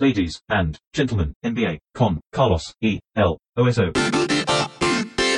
[0.00, 3.00] ladies and gentlemen, NBA con Carlos E.
[3.14, 3.36] L.
[3.56, 3.92] OSO.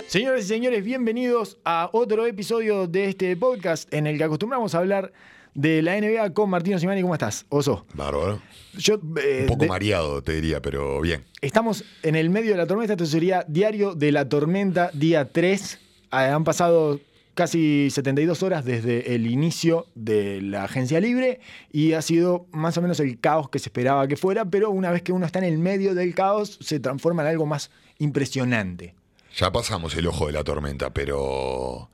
[0.07, 4.79] Señoras y señores, bienvenidos a otro episodio de este podcast en el que acostumbramos a
[4.79, 5.13] hablar
[5.55, 7.03] de la NBA con Martino Simani.
[7.03, 7.87] ¿Cómo estás, Oso?
[7.95, 8.41] Bárbaro.
[8.75, 11.25] Yo, eh, Un poco de- mareado, te diría, pero bien.
[11.41, 15.81] Estamos en el medio de la tormenta, esto sería Diario de la Tormenta, día 3.
[16.11, 17.01] Ah, Han pasado
[17.35, 21.41] casi 72 horas desde el inicio de la agencia libre
[21.71, 24.91] y ha sido más o menos el caos que se esperaba que fuera, pero una
[24.91, 28.95] vez que uno está en el medio del caos se transforma en algo más impresionante.
[29.37, 31.89] Ya pasamos el ojo de la tormenta, pero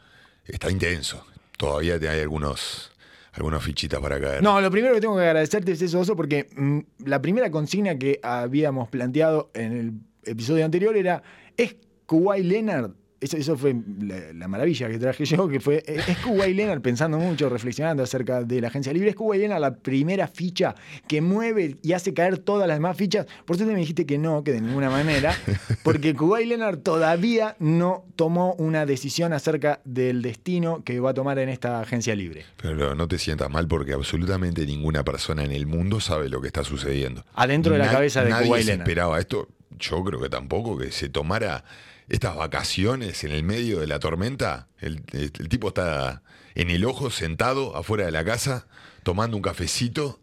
[0.45, 1.25] está intenso.
[1.57, 2.93] Todavía hay algunos,
[3.33, 4.43] algunas fichitas para caer.
[4.43, 7.97] No, lo primero que tengo que agradecerte es eso, Oso, porque mm, la primera consigna
[7.97, 9.93] que habíamos planteado en el
[10.25, 11.23] episodio anterior era,
[11.57, 11.77] ¿es
[12.07, 12.93] Kawhi Leonard?
[13.21, 17.19] Eso, eso fue la, la maravilla que traje yo, que fue, ¿es Kawhi Leonard pensando
[17.19, 19.11] mucho, reflexionando acerca de la agencia libre?
[19.11, 20.77] ¿Es Kawhi Leonard la primera ficha
[21.09, 23.27] que mueve y hace caer todas las demás fichas?
[23.45, 25.35] Por suerte me dijiste que no, que de ninguna manera,
[25.83, 31.41] porque Kawhi Leonard todavía no tomó una decisión acerca del destino que va a tomar
[31.41, 32.45] en esta agencia libre.
[32.57, 36.47] Pero no te sientas mal porque absolutamente ninguna persona en el mundo sabe lo que
[36.47, 37.25] está sucediendo.
[37.35, 38.89] Adentro de la Na- cabeza de Nadie Kawhi se Leonard.
[38.89, 39.49] esperaba esto.
[39.81, 41.65] Yo creo que tampoco que se tomara
[42.09, 44.69] estas vacaciones en el medio de la tormenta.
[44.79, 46.23] El, el- el tipo está
[46.55, 48.67] en el ojo, sentado afuera de la casa,
[49.03, 50.19] tomando un cafecito,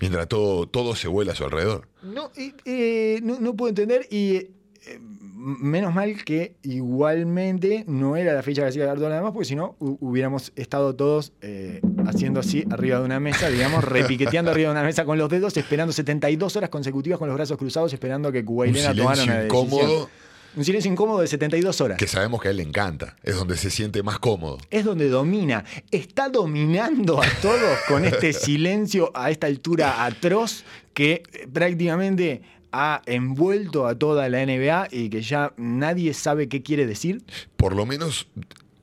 [0.00, 1.88] mientras todo, todo se vuela a su alrededor.
[2.02, 4.98] No, eh, eh, no, no puedo entender y eh,
[5.36, 9.98] menos mal que igualmente no era la fecha que nada más, porque si no hu-
[10.00, 14.82] hubiéramos estado todos eh, haciendo así arriba de una mesa, digamos, repiqueteando arriba de una
[14.84, 18.70] mesa con los dedos, esperando 72 horas consecutivas con los brazos cruzados, esperando que Kuwait
[18.70, 19.64] Un Leonard tomara una decisión.
[19.66, 20.10] incómodo
[20.56, 21.98] Un silencio incómodo de 72 horas.
[21.98, 23.16] que sabemos que a él le encanta.
[23.22, 24.58] Es donde se siente más cómodo.
[24.70, 25.64] Es donde domina.
[25.90, 33.86] Está dominando a todos con este silencio a esta altura atroz que prácticamente ha envuelto
[33.86, 37.22] a toda la NBA y que ya nadie sabe qué quiere decir.
[37.56, 38.26] Por lo menos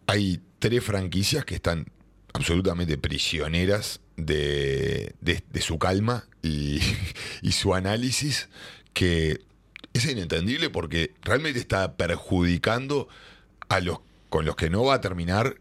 [0.08, 1.86] hay tres franquicias que están
[2.34, 6.80] absolutamente prisioneras de, de- de su calma y,
[7.42, 8.50] y su análisis,
[8.94, 9.40] que
[9.94, 13.08] es inentendible porque realmente está perjudicando
[13.70, 15.56] a los con los que no va a terminar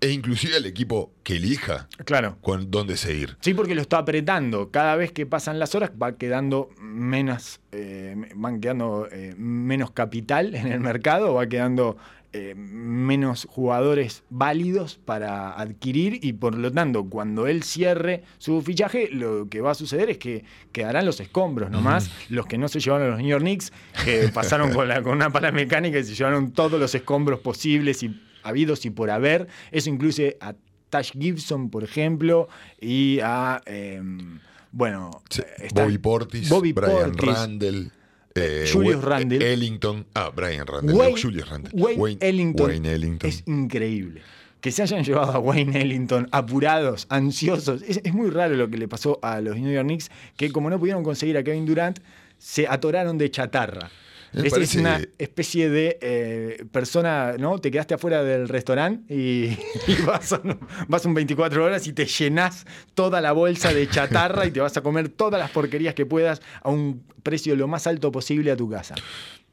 [0.00, 2.36] e inclusive al equipo que elija Claro.
[2.42, 3.36] con dónde seguir.
[3.40, 4.70] Sí, porque lo está apretando.
[4.70, 10.54] Cada vez que pasan las horas va quedando menos, eh, van quedando eh, menos capital
[10.54, 11.96] en el mercado, va quedando
[12.36, 19.08] eh, menos jugadores válidos para adquirir y por lo tanto cuando él cierre su fichaje
[19.10, 22.80] lo que va a suceder es que quedarán los escombros nomás, los que no se
[22.80, 23.72] llevaron a los New York Knicks,
[24.04, 28.02] que pasaron con, la, con una pala mecánica y se llevaron todos los escombros posibles
[28.02, 29.46] y habidos y por haber.
[29.70, 30.54] Eso incluye a
[30.90, 32.48] Tash Gibson, por ejemplo,
[32.80, 33.62] y a...
[33.66, 34.38] em,
[34.72, 37.90] bueno, Sí, eh, está- Bobby Portis, Bobby Brian Portis, Randle,
[38.34, 39.52] eh, Julius Randle.
[39.52, 43.28] Ellington, ah, Brian Randle, Wayne, no, Julius Randle, Wayne Ellington, Wayne Ellington.
[43.28, 44.22] es increíble.
[44.60, 47.82] Que se hayan llevado a Wayne Ellington apurados, ansiosos.
[47.82, 50.70] Es, es muy raro lo que le pasó a los New York Knicks, que como
[50.70, 51.98] no pudieron conseguir a Kevin Durant,
[52.38, 53.90] se atoraron de chatarra.
[54.34, 57.58] Me Es, es una especie de eh, persona, ¿no?
[57.60, 59.56] Te quedaste afuera del restaurante y,
[59.86, 60.42] y vas, a,
[60.88, 64.76] vas un 24 horas y te llenas toda la bolsa de chatarra y te vas
[64.76, 68.56] a comer todas las porquerías que puedas a un precio lo más alto posible a
[68.56, 68.94] tu casa.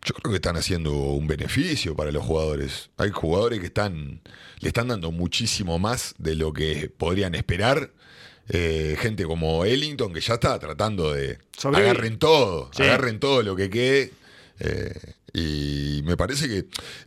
[0.04, 2.90] Yo creo que están haciendo un beneficio para los jugadores.
[2.98, 4.22] Hay jugadores que están
[4.60, 7.92] le están dando muchísimo más de lo que podrían esperar.
[8.50, 11.92] Eh, gente como Ellington que ya está tratando de Sobrevivir.
[11.92, 12.84] agarren todo, Sí.
[12.84, 14.12] agarren todo lo que quede.
[14.64, 14.94] Eh,
[15.34, 16.66] y me parece que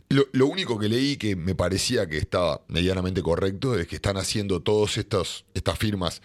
[0.09, 4.17] lo, lo único que leí que me parecía que estaba medianamente correcto es que están
[4.17, 5.45] haciendo todas estas
[5.77, 6.21] firmas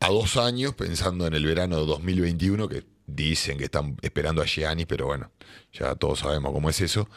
[0.00, 4.44] a dos años, pensando en el verano de 2021, que dicen que están esperando a
[4.44, 5.30] Giannis, pero bueno,
[5.72, 7.08] ya todos sabemos cómo es eso.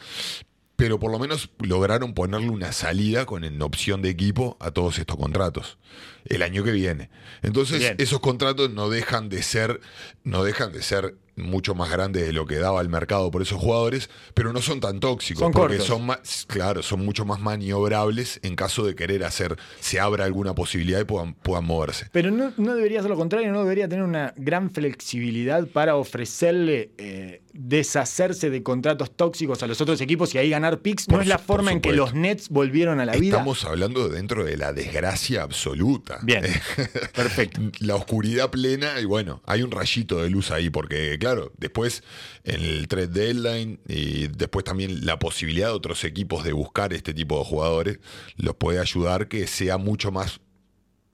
[0.76, 4.98] Pero por lo menos lograron ponerle una salida con en opción de equipo a todos
[4.98, 5.78] estos contratos
[6.24, 7.10] el año que viene.
[7.42, 7.96] Entonces, Bien.
[7.98, 9.80] esos contratos no dejan de ser,
[10.24, 13.58] no dejan de ser mucho más grandes de lo que daba el mercado por esos
[13.60, 15.86] jugadores, pero no son tan tóxicos, Son porque cortos.
[15.86, 20.54] son más, claro, son mucho más maniobrables en caso de querer hacer, se abra alguna
[20.54, 22.08] posibilidad y puedan, puedan moverse.
[22.12, 26.92] Pero no, no debería ser lo contrario, no debería tener una gran flexibilidad para ofrecerle
[26.98, 31.08] eh, deshacerse de contratos tóxicos a los otros equipos y ahí ganar picks.
[31.08, 33.36] No es la forma en que los Nets volvieron a la vida.
[33.36, 36.18] Estamos hablando dentro de la desgracia absoluta.
[36.22, 36.42] Bien,
[37.14, 37.60] perfecto.
[37.80, 42.02] La oscuridad plena y bueno, hay un rayito de luz ahí porque claro, después
[42.42, 47.14] en el trade deadline y después también la posibilidad de otros equipos de buscar este
[47.14, 48.00] tipo de jugadores
[48.34, 50.40] los puede ayudar que sea mucho más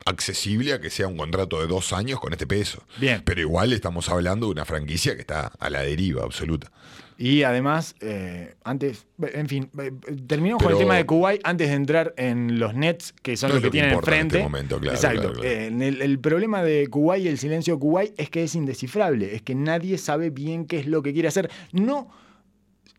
[0.07, 2.83] accesible a que sea un contrato de dos años con este peso.
[2.97, 3.21] Bien.
[3.23, 6.73] Pero igual estamos hablando de una franquicia que está a la deriva absoluta.
[7.21, 9.91] Y además, eh, antes, en fin, eh,
[10.29, 13.55] terminamos con el tema de Kuwait antes de entrar en los Nets, que son No
[13.57, 14.37] los que lo que tienen en enfrente.
[14.37, 15.21] este momento, claro, Exacto.
[15.23, 15.49] claro, claro.
[15.49, 18.55] Eh, en el, el problema de Kuwait y el silencio de Kuwait es que es
[18.55, 21.51] indescifrable, es que nadie sabe bien qué es lo que quiere hacer.
[21.73, 22.09] No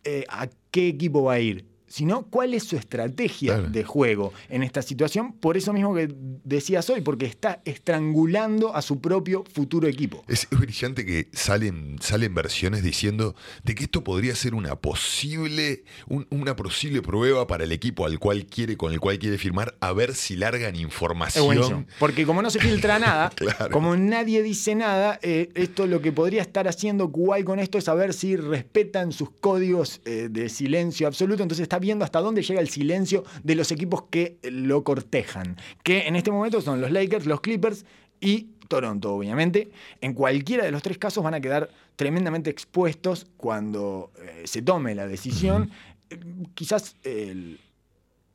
[0.03, 3.69] eh, a qué equipo va a ir, sino cuál es su estrategia Claro.
[3.71, 5.33] de juego en esta situación.
[5.33, 6.07] Por eso mismo que
[6.43, 10.23] decías hoy, porque está estrangulando a su propio futuro equipo.
[10.27, 15.83] Es, es brillante que salen, salen versiones diciendo de que esto podría ser una posible,
[16.07, 19.75] un- una posible prueba para el equipo al cual quiere, con el cual quiere firmar,
[19.81, 21.87] a ver si largan información.
[21.99, 23.71] Porque como no se filtra nada, Claro.
[23.71, 27.85] como nadie dice nada, eh, esto lo que podría estar haciendo Kuwait con esto es
[27.85, 31.43] saber si respetan sus códigos eh, de silencio absoluto.
[31.43, 35.55] Entonces está viendo hasta dónde llega el silencio de los equipos que lo cortejan.
[35.83, 37.85] Que en este momento son los Lakers, los Clippers
[38.21, 39.69] y Toronto, obviamente.
[40.01, 44.93] En cualquiera de los tres casos van a quedar tremendamente expuestos cuando eh, se tome
[44.95, 45.71] la decisión.
[46.09, 46.19] Eh,
[46.53, 47.59] Quizás el,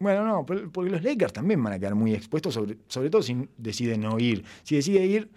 [0.01, 3.49] bueno, no, porque los Lakers también van a quedar muy expuestos, sobre, sobre todo si
[3.59, 4.45] deciden no ir.
[4.65, 5.29] Si decide ir,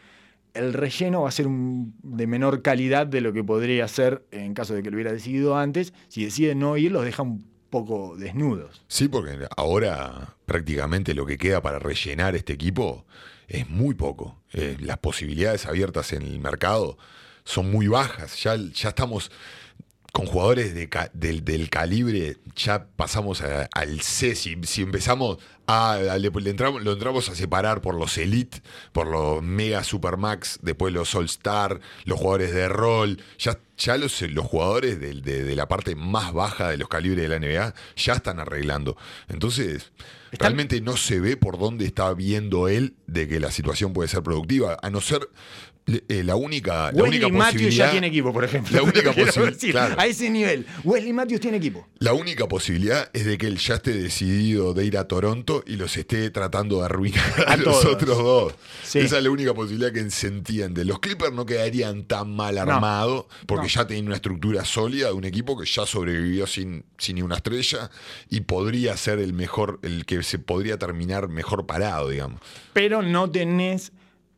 [0.53, 4.55] el relleno va a ser un- de menor calidad de lo que podría ser en
[4.55, 5.93] caso de que lo hubiera decidido antes.
[6.07, 8.81] Si decide no ir, los deja un poco desnudos.
[8.87, 13.05] Sí, porque ahora prácticamente lo que queda para rellenar este equipo
[13.47, 14.37] es muy poco.
[14.53, 16.97] Eh, las posibilidades abiertas en el mercado
[17.43, 18.41] son muy bajas.
[18.43, 19.31] Ya, ya estamos
[20.13, 24.35] con jugadores de del, del calibre, ya pasamos a- al C.
[24.35, 25.37] Si, si empezamos
[25.67, 25.93] a.
[25.93, 28.61] a- le, le entramos, lo entramos a separar por los Elite,
[28.93, 33.21] por los Mega Supermax, después los All Star, los jugadores de rol.
[33.37, 37.29] Ya, ya los, los jugadores de, de la parte más baja de los calibres de
[37.29, 38.97] la NBA ya están arreglando.
[39.29, 39.91] Entonces.
[40.29, 44.09] Están- Realmente no se ve por dónde está viendo él de que la situación puede
[44.09, 45.29] ser productiva, a no ser
[45.87, 48.75] eh, la única, la Wesley única Matthews ya tiene equipo, por ejemplo.
[48.75, 49.95] La única posibilidad, claro.
[49.97, 50.65] A ese nivel.
[50.83, 51.87] Wesley Matthews tiene equipo.
[51.99, 55.77] La única posibilidad es de que él ya esté decidido de ir a Toronto y
[55.77, 57.85] los esté tratando de arruinar a, A los todos.
[57.85, 58.53] otros dos.
[58.83, 58.99] Sí.
[58.99, 60.83] Esa es la única posibilidad que se entiende.
[60.85, 63.69] Los Clippers no quedarían tan mal armados porque No.
[63.69, 67.35] ya tienen una estructura sólida de un equipo que ya sobrevivió sin, sin ni una
[67.37, 67.89] estrella
[68.29, 72.41] y podría ser el mejor, el que se podría terminar mejor parado, digamos.
[72.73, 73.91] Pero no tenés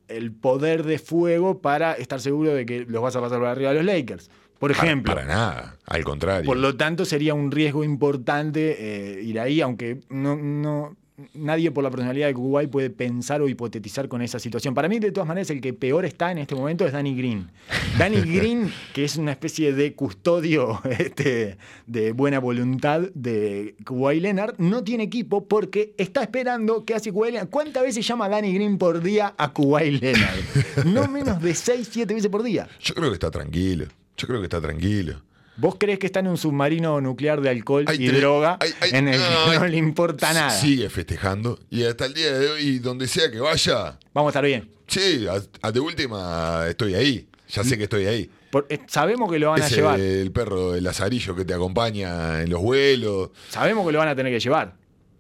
[0.10, 3.72] el poder de fuego para estar seguro de que los vas a pasar por arriba
[3.72, 4.30] a los Lakers.
[4.60, 5.14] Por Para- ejemplo.
[5.16, 6.46] Para, nada, al contrario.
[6.46, 8.76] Por lo tanto, sería un riesgo importante
[9.20, 10.98] eh, ir ahí, aunque no, no-
[11.34, 14.74] nadie por la personalidad de Kuwait puede pensar o hipotetizar con esa situación.
[14.74, 17.50] Para mí, de todas maneras, el que peor está en este momento es Danny Green.
[17.98, 21.58] Danny Green, que es una especie de custodio este,
[21.88, 27.34] de buena voluntad de Kuwait Leonard, no tiene equipo porque está esperando que hace Kuwait
[27.34, 27.50] Leonard.
[27.50, 30.86] ¿Cuántas veces llama Danny Green por día a Kuwait Leonard?
[30.86, 32.68] No menos de 6, 7 veces por día.
[32.82, 33.86] Yo creo que está tranquilo.
[34.18, 35.22] Yo creo que está tranquilo.
[35.60, 38.72] ¿Vos crees que está en un submarino nuclear de alcohol Hay y tres- droga hay-
[38.80, 40.50] hay- en el que no, le importa nada?
[40.52, 41.60] Sigue festejando.
[41.70, 44.70] Y hasta el día de hoy, donde sea que vaya, Vamos a estar bien.
[44.88, 47.28] sí, a, a de última estoy ahí.
[47.50, 48.30] Ya sé que estoy ahí.
[48.52, 50.00] Por- eh, sabemos que lo van a llevar.
[50.00, 53.30] el perro del lazarillo que te acompaña en los vuelos.
[53.50, 54.76] Sabemos que lo van a tener que llevar.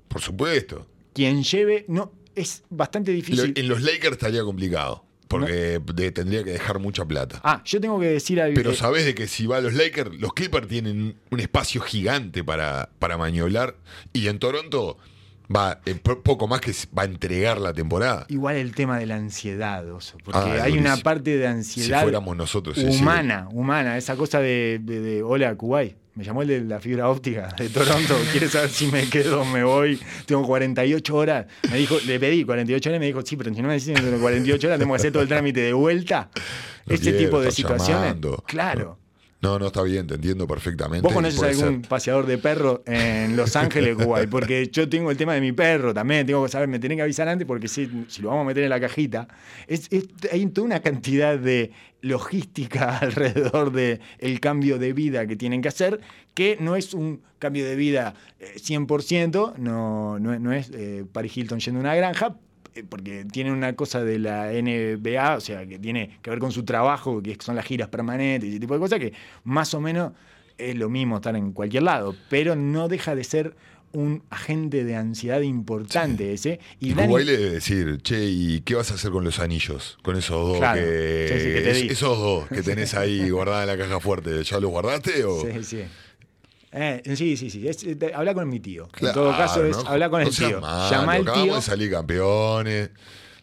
[0.07, 0.87] Por supuesto.
[1.13, 3.53] Quien lleve, no, es bastante Lo- difícil.
[3.55, 5.03] en los Lakers estaría complicado.
[5.29, 7.39] Porque de- tendría que dejar mucha plata.
[7.43, 8.55] Ah, yo tengo que decir algo.
[8.55, 12.43] Pero sabes de que si va a los Lakers, los Clippers tienen un espacio gigante
[12.43, 13.75] para, para maniobrar.
[14.11, 14.97] Y en Toronto
[15.55, 18.25] va eh, po- poco más que va a entregar la temporada.
[18.29, 22.01] Igual el tema de la ansiedad, Oso, porque Ah, hay una parte de Si ansiedad
[22.01, 25.95] fuéramos nosotros, humana, humana, esa cosa de, de, de, hola, Kuwait.
[26.19, 28.13] Me llamó el de la fibra óptica de Toronto.
[28.33, 29.97] ¿Quieres saber si me quedo o me voy?
[30.25, 31.45] Tengo 48 horas.
[31.71, 33.87] Me dijo, le pedí 48 horas y me dijo, sí, pero si no me decís
[33.87, 36.29] en 48 horas, tengo que hacer todo el trámite de vuelta.
[36.85, 38.03] No este quiero, tipo de situaciones.
[38.03, 38.43] llamando.
[38.45, 38.99] Claro.
[39.41, 41.01] No, no está bien, te entiendo perfectamente.
[41.01, 41.87] ¿Vos conoces algún ser.
[41.89, 44.29] paseador de perro en Los Ángeles, Kuwait?
[44.29, 47.03] Porque yo tengo el tema de mi perro también, tengo que saber, me tienen que
[47.03, 49.29] avisar antes porque si, si lo vamos a meter en la cajita,
[49.65, 55.37] es, es- hay toda una cantidad de logística alrededor del el cambio de vida que
[55.37, 56.01] tienen que hacer,
[56.33, 61.05] que no es un cambio de vida eh, 100%, no, no, es- no es eh,
[61.11, 62.48] Paris Hilton yendo a una granja, eh,
[62.89, 66.63] porque tiene una cosa de la NBA, o sea, que tiene que ver con su
[66.63, 70.13] trabajo, que son las giras permanentes y ese tipo de cosas, que más o menos
[70.57, 73.55] es lo mismo estar en cualquier lado, pero no deja de ser
[73.91, 76.59] un agente de ansiedad importante ese.
[76.79, 79.97] Y Y Dani- le debe decir, che, ¿y qué vas a hacer con los anillos?
[80.03, 81.25] Con esos dos Claro, que.
[81.27, 84.43] sí, sí, que te es- esos dos que tenés ahí guardados en la caja fuerte,
[84.43, 85.41] ¿ya los guardaste o.?
[85.41, 85.81] Sí, sí.
[86.71, 87.67] Eh, sí, sí, sí.
[87.67, 88.87] Es- habla con mi tío.
[89.01, 90.61] en todo caso es no- hablar con no el tío.
[90.61, 91.55] malo, Llama al tío.
[91.55, 92.91] de salir campeones.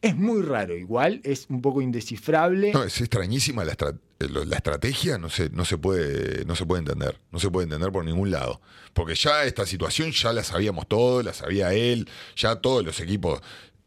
[0.02, 2.70] Es muy raro, igual, es un poco indescifrable.
[2.72, 6.64] No, es extrañísima la, estra- eh, la estrategia, no se, no, se puede, no se
[6.66, 7.18] puede entender.
[7.32, 8.60] No se puede entender por ningún lado.
[8.92, 13.40] Porque ya esta situación ya la sabíamos todos, la sabía él, ya todos los equipos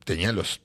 [0.04, 0.62] tenían los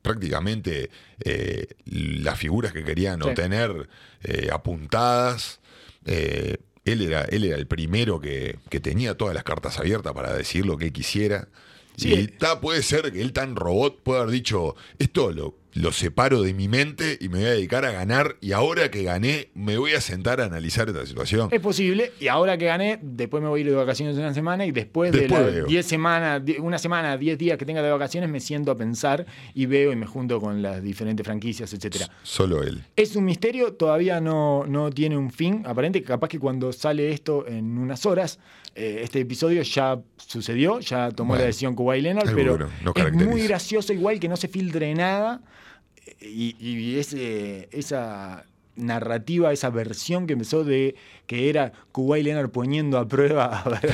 [0.00, 0.90] prácticamente
[1.24, 3.28] eh, las figuras que querían Sí.
[3.28, 3.88] obtener
[4.22, 5.60] eh, apuntadas.
[6.06, 10.32] Eh, él, era, él era el primero que, que tenía todas las cartas abiertas para
[10.34, 11.48] decir lo que él quisiera.
[11.96, 12.12] Sí.
[12.12, 16.40] Y ta, puede ser que él tan robot pueda haber dicho, esto lo, lo separo
[16.42, 19.76] de mi mente y me voy a dedicar a ganar y ahora que gané me
[19.76, 21.48] voy a sentar a analizar esta situación.
[21.50, 24.64] Es posible, y ahora que gané, después me voy a ir de vacaciones una semana
[24.66, 25.60] y después, Después de veo.
[25.62, 29.26] las 10 semanas, una semana, 10 días que tenga de vacaciones, me siento a pensar
[29.52, 32.08] y veo y me junto con las diferentes franquicias, etcétera.
[32.22, 32.84] Solo él.
[32.94, 36.02] Es un misterio, todavía no, no tiene un fin aparente.
[36.04, 38.38] Capaz que cuando sale esto en unas horas,
[38.76, 43.12] eh, este episodio ya sucedió, ya tomó Bueno, la decisión Kawhi Leonard, pero no- es
[43.12, 45.40] muy gracioso igual que no se filtre nada
[46.20, 48.44] y, y ese- esa
[48.76, 53.92] narrativa, esa versión que empezó de que era Kawhi Leonard poniendo a prueba a ver,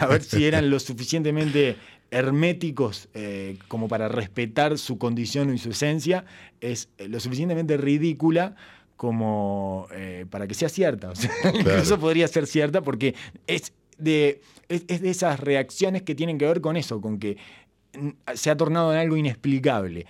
[0.00, 1.76] a ver si eran lo suficientemente
[2.10, 6.24] herméticos eh, como para respetar su condición y su esencia,
[6.60, 8.56] es eh, lo suficientemente ridícula
[8.96, 11.10] como eh, para que sea cierta.
[11.12, 13.14] O sea, Incluso podría ser cierta porque
[13.46, 17.36] es de, es, es de esas reacciones que tienen que ver con eso, con que
[18.34, 20.04] se ha tornado en algo inexplicable.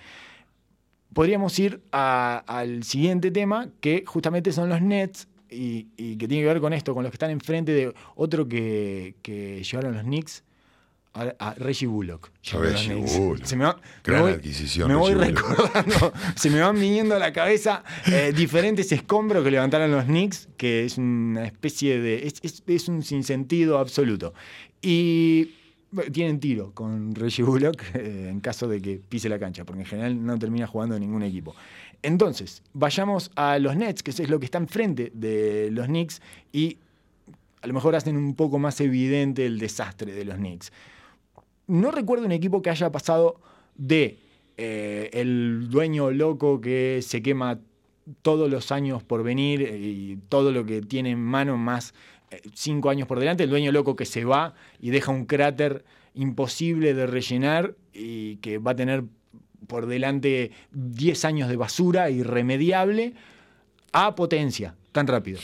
[1.14, 6.44] Podríamos ir a- al siguiente tema, que justamente son los Nets, y, y que tiene
[6.44, 10.04] que ver con esto, con los que están enfrente de otro que, que llevaron los
[10.04, 10.44] Knicks,
[11.12, 12.30] a, a Reggie Bullock.
[12.52, 12.94] los Reggie.
[12.94, 13.44] Bullock.
[13.44, 15.56] Se me va- Gran me voy- adquisición, Me voy Reggie Bullock.
[15.74, 20.48] recordando, se me van viniendo a la cabeza eh, diferentes escombros que levantaron los Knicks,
[20.56, 22.28] que es una especie de.
[22.28, 24.32] Es, es- es un sinsentido absoluto.
[24.80, 25.50] Y
[26.12, 29.86] tienen tiro con Reggie Bullock eh, en caso de que pise la cancha, porque en
[29.86, 31.54] general no termina jugando en ningún equipo.
[32.02, 36.78] Entonces, vayamos a los Nets, que es lo que está enfrente de los Knicks, y
[37.62, 40.72] a lo mejor hacen un poco más evidente el desastre de los Knicks.
[41.66, 43.40] No recuerdo un equipo que haya pasado
[43.76, 44.18] de
[44.56, 47.58] eh, el dueño loco que se quema
[48.22, 51.94] todos los años por venir eh, y todo lo que tiene en mano más
[52.54, 55.84] cinco años por delante, el dueño loco que se va y deja un cráter
[56.14, 59.04] imposible de rellenar y que va a tener
[59.66, 63.14] por delante 10 años de basura irremediable
[63.92, 65.38] a potencia, tan rápido.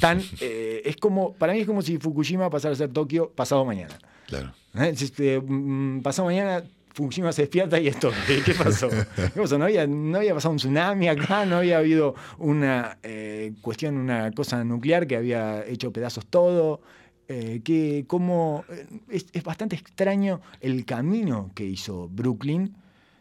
[0.00, 3.64] Tan, eh, es como, para mí es como si Fukushima pasara a ser Tokio pasado
[3.64, 3.98] mañana.
[4.26, 4.52] Claro.
[4.74, 4.94] ¿Eh?
[4.98, 8.88] Este, mm, pasado mañana Fukushima se despierta y esto, ¿qué, pasó?
[8.90, 9.56] ¿Qué pasó?
[9.58, 14.30] ¿No, había, no había pasado un tsunami acá, no había habido una eh, cuestión, una
[14.32, 16.80] cosa nuclear que había hecho pedazos todo.
[17.28, 22.74] Eh, que como eh, es, bastante extraño el camino que hizo Brooklyn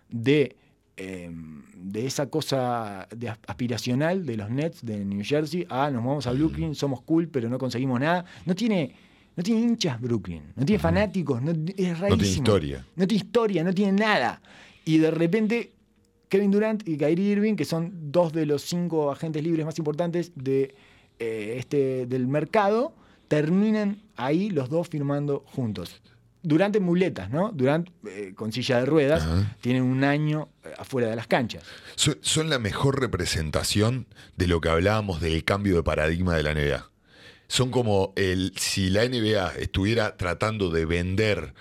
[0.10, 0.58] de,
[0.98, 1.32] eh,
[1.76, 6.28] de esa cosa de as- aspiracional de los Nets de New Jersey a nos vamos
[6.28, 8.26] a Brooklyn, somos cool, pero no conseguimos nada.
[8.46, 8.96] No tiene,
[9.42, 12.10] no tiene hinchas Brooklyn, no tiene fanáticos, no, es rarísimo.
[12.10, 12.86] No tiene historia.
[12.96, 14.40] No tiene historia, no tiene nada.
[14.86, 15.72] Y de repente,
[16.30, 20.32] Kevin Durant y Kyrie Irving, que son dos de los cinco agentes libres más importantes
[20.36, 20.76] de,
[21.18, 22.94] eh, este, del mercado,
[23.28, 26.02] terminan ahí los dos firmando juntos.
[26.44, 27.52] Durante muletas, ¿no?
[27.52, 29.58] Durant eh, con silla de ruedas, Ajá.
[29.62, 31.64] tienen un año eh, afuera de las canchas.
[31.96, 34.06] Son, son la mejor representación
[34.38, 36.91] de lo que hablábamos del cambio de paradigma de la NBA.
[37.52, 41.54] Son como el, si la NBA estuviera tratando de vender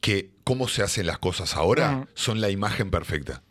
[0.00, 3.42] que cómo se hacen las cosas ahora, son la imagen perfecta.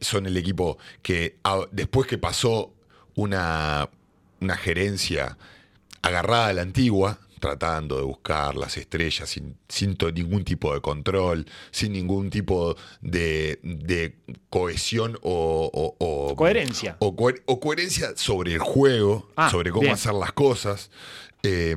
[0.00, 1.36] Son el equipo que
[1.72, 2.72] después que pasó
[3.14, 3.90] una,
[4.40, 5.36] una gerencia
[6.00, 11.44] agarrada a la antigua, tratando de buscar las estrellas sin, sin ningún tipo de control,
[11.72, 14.14] sin ningún tipo de, de
[14.48, 16.96] cohesión o, o- o- Coherencia.
[17.00, 19.94] o, coher- o coherencia sobre el juego, Ah, sobre cómo bien.
[19.94, 20.92] hacer las cosas.
[21.42, 21.74] Eh,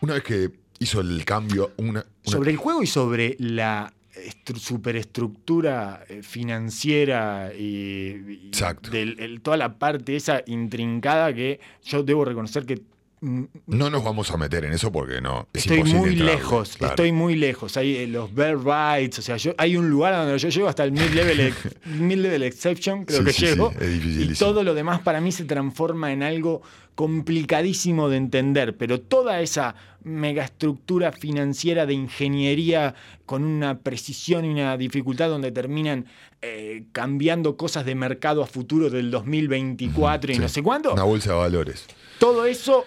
[0.00, 4.56] una vez que hizo el cambio, una, una- Sobre el juego y sobre la estru-
[4.58, 8.88] superestructura eh, financiera y, y Exacto.
[8.90, 12.80] del- el- toda la parte esa intrincada que yo debo reconocer que
[13.22, 15.46] no nos vamos a meter en eso porque no.
[15.52, 16.92] Es estoy muy entrarle, lejos, claro.
[16.94, 17.76] estoy muy lejos.
[17.76, 20.82] Hay eh, los bear rights, o sea, yo, hay un lugar donde yo llego hasta
[20.84, 21.54] el mid-level
[22.00, 23.70] mid-level exception, creo Sí, que sí, llego.
[23.78, 26.62] sí, es y todo lo demás para mí se transforma en algo
[26.96, 29.74] complicadísimo de entender, pero toda esa
[30.04, 36.06] megaestructura financiera de ingeniería con una precisión y una dificultad donde terminan
[36.42, 40.40] eh, cambiando cosas de mercado a futuro del 2024 y Sí.
[40.40, 41.86] no sé cuánto, Una bolsa de valores.
[42.18, 42.84] todo eso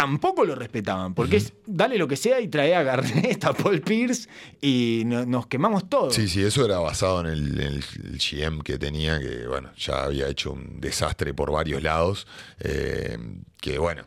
[0.00, 3.82] tampoco lo respetaban, porque es dale lo que sea y trae a Garnett, a Paul
[3.82, 4.28] Pierce
[4.62, 6.14] y no- nos quemamos todos.
[6.14, 7.84] Sí, sí, eso era basado en el,
[8.18, 12.26] GM que tenía, que bueno, ya había hecho un desastre por varios lados.
[12.60, 13.18] eh,
[13.60, 14.06] que bueno,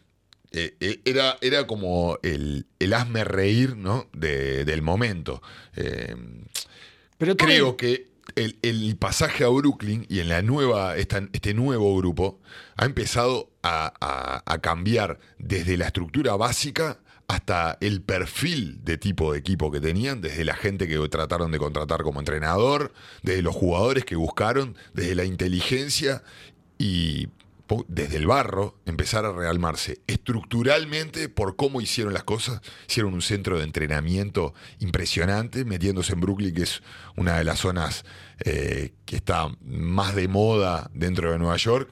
[0.52, 4.08] eh, eh, era, era como el, el hazme reír ¿no?
[4.14, 5.42] De- del momento.
[5.76, 6.16] Eh,
[7.20, 11.96] Pero creo que el, el pasaje a Brooklyn y en la nueva, esta- este nuevo
[11.98, 12.40] grupo
[12.78, 19.72] ha empezado a, cambiar desde la estructura básica hasta el perfil de tipo de equipo
[19.72, 22.94] que tenían, desde la gente que trataron de contratar como entrenador,
[23.24, 26.22] desde los jugadores que buscaron, desde la inteligencia
[26.78, 27.30] y
[27.88, 32.62] desde el barro empezar a realmarse estructuralmente por cómo hicieron las cosas.
[32.88, 36.84] Hicieron un centro de entrenamiento impresionante, metiéndose en Brooklyn, que es
[37.16, 38.06] una de las zonas
[38.44, 41.90] eh, que está más de moda dentro de Nueva York.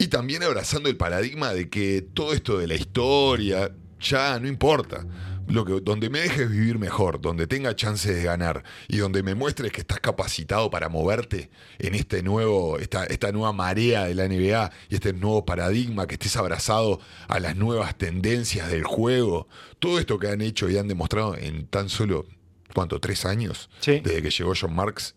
[0.00, 5.04] Y también abrazando el paradigma de que todo esto de la historia ya no importa.
[5.46, 9.34] Lo que, donde me dejes vivir mejor, donde tenga chances de ganar y donde me
[9.34, 14.26] muestres que estás capacitado para moverte en este nuevo, esta, esta nueva marea de la
[14.26, 19.48] NBA y este nuevo paradigma, que estés abrazado a las nuevas tendencias del juego.
[19.80, 22.24] Todo esto que han hecho y han demostrado en tan solo,
[22.72, 23.00] ¿cuánto?
[23.00, 23.68] ¿Tres años?
[23.80, 24.00] Sí.
[24.02, 25.14] Desde que llegó John Marks.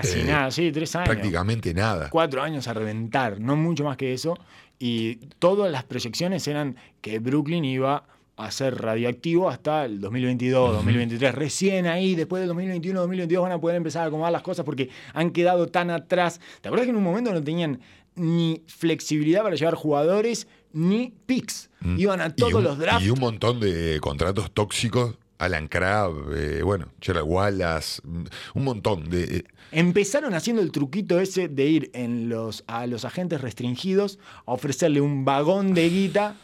[0.00, 1.08] Casi Eh, nada, sí, tres años.
[1.08, 2.08] Prácticamente nada.
[2.10, 4.38] Cuatro años a reventar, no mucho más que eso.
[4.78, 8.04] Y todas las proyecciones eran que Brooklyn iba
[8.36, 11.34] a ser radioactivo hasta el 2022, 2023.
[11.34, 14.88] Recién ahí, después del 2021, 2022, van a poder empezar a acomodar las cosas porque
[15.14, 16.40] han quedado tan atrás.
[16.60, 17.80] ¿Te acuerdas que en un momento no tenían
[18.14, 21.70] ni flexibilidad para llevar jugadores ni picks?
[21.96, 22.34] Iban a Mm.
[22.36, 23.04] Todos un- los drafts.
[23.04, 25.16] Y un montón de contratos tóxicos.
[25.38, 28.02] Alan Crabb, eh, bueno, Gerald Wallace,
[28.54, 29.22] un montón de.
[29.38, 34.52] eh, Empezaron haciendo el truquito ese de ir en los, a los agentes restringidos a
[34.52, 36.36] ofrecerle un vagón de guita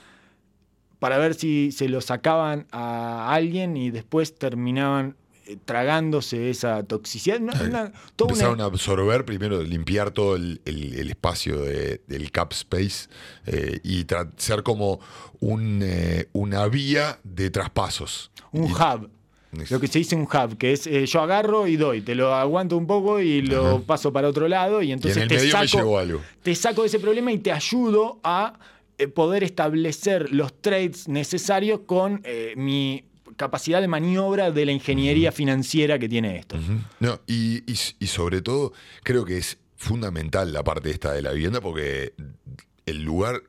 [0.99, 5.17] para ver si se lo sacaban a alguien y después terminaban
[5.65, 7.41] tragándose esa toxicidad.
[7.41, 12.01] Una- una- toda una- empezaron a absorber, primero limpiar todo el, el- el espacio de-
[12.07, 13.09] del cap space
[13.47, 15.01] eh, y ser como
[15.41, 18.31] un, eh, una vía de traspasos.
[18.53, 19.11] un Y- hub.
[19.71, 22.35] Lo que se dice un hub, que es eh, yo agarro y doy, te lo
[22.35, 25.97] aguanto un poco y lo paso para otro lado y y entonces en te saco,
[25.97, 26.21] algo.
[26.43, 28.59] te saco de ese problema y te ayudo a
[28.99, 33.05] eh, poder establecer los trades necesarios con eh, mi
[33.37, 36.57] capacidad de maniobra de la ingeniería financiera que tiene esto.
[37.01, 41.33] No, y, y- y sobre todo, creo que es fundamental la parte esta de la
[41.33, 42.15] vivienda porque
[42.87, 43.43] el lugar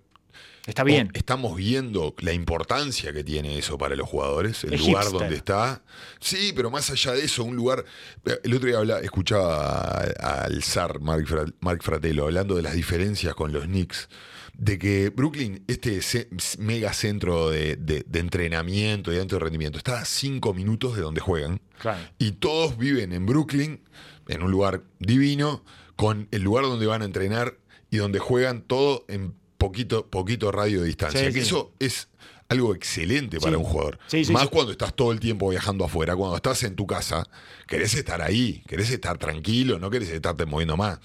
[0.68, 1.12] Está bien.
[1.14, 5.20] Estamos viendo la importancia que tiene eso para los jugadores, el Es lugar hipster.
[5.22, 5.84] donde está.
[6.20, 7.86] Sí, pero más allá de eso, un lugar.
[8.44, 13.36] El otro día habla- escuchaba al zar Mark, Fra- Mark Fratello hablando de las diferencias
[13.36, 14.10] con los Knicks.
[14.58, 16.00] De que Brooklyn, este
[16.58, 21.02] mega centro de, de- de entrenamiento y de alto rendimiento, está a cinco minutos de
[21.02, 21.62] donde juegan.
[21.80, 22.00] Claro.
[22.18, 23.82] Y todos viven en Brooklyn,
[24.30, 25.64] en un lugar divino,
[25.96, 27.58] con el lugar donde van a entrenar
[27.92, 29.36] y donde juegan todo en
[29.68, 31.20] poquito, poquito radio de distancia.
[31.22, 31.48] Sí, que sí.
[31.48, 32.08] Eso es
[32.48, 33.98] algo excelente para un jugador.
[34.34, 37.28] Más cuando estás todo el tiempo viajando afuera, cuando estás en tu casa,
[37.68, 41.00] querés estar ahí, querés estar tranquilo, no querés estarte moviendo más.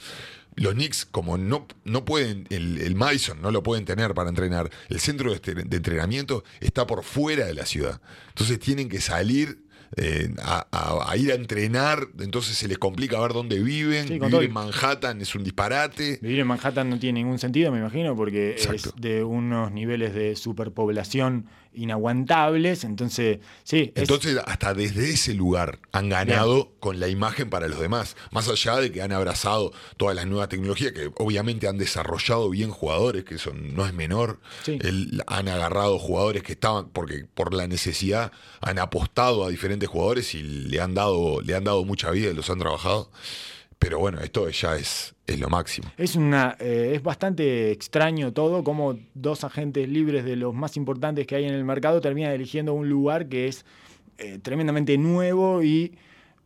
[0.57, 4.69] Los Knicks, como no, no pueden, el, el Madison no lo pueden tener para entrenar,
[4.89, 8.01] el centro de, este- de entrenamiento está por fuera de la ciudad.
[8.29, 9.63] Entonces tienen que salir
[9.97, 14.07] eh, a, a- a ir a entrenar, entonces se les complica ver dónde viven.
[14.09, 16.19] Sí, Vivir en Manhattan es un disparate.
[16.23, 18.91] Vivir en Manhattan no tiene ningún sentido, me imagino, porque Exacto.
[18.97, 22.85] es de unos niveles de superpoblación inaguantables.
[22.85, 27.81] Entonces, sí, es- Entonces, hasta desde ese lugar han ganado con la imagen para los
[27.81, 28.17] demás.
[28.31, 32.71] Más allá de que han abrazado todas las nuevas tecnologías, que obviamente han desarrollado bien
[32.71, 34.41] jugadores, que eso no es menor.
[34.65, 34.79] Sí.
[34.83, 40.35] El- han agarrado jugadores que estaban, porque por la necesidad han apostado a diferentes jugadores
[40.35, 43.11] y le han dado, le han dado mucha vida y los han trabajado.
[43.81, 45.91] Pero bueno, esto ya es, es lo máximo.
[45.97, 51.27] Es, una, eh, es bastante extraño todo, como dos agentes libres de los más importantes
[51.27, 53.65] que hay en el mercado terminan eligiendo un lugar que es
[54.19, 55.97] eh, tremendamente nuevo y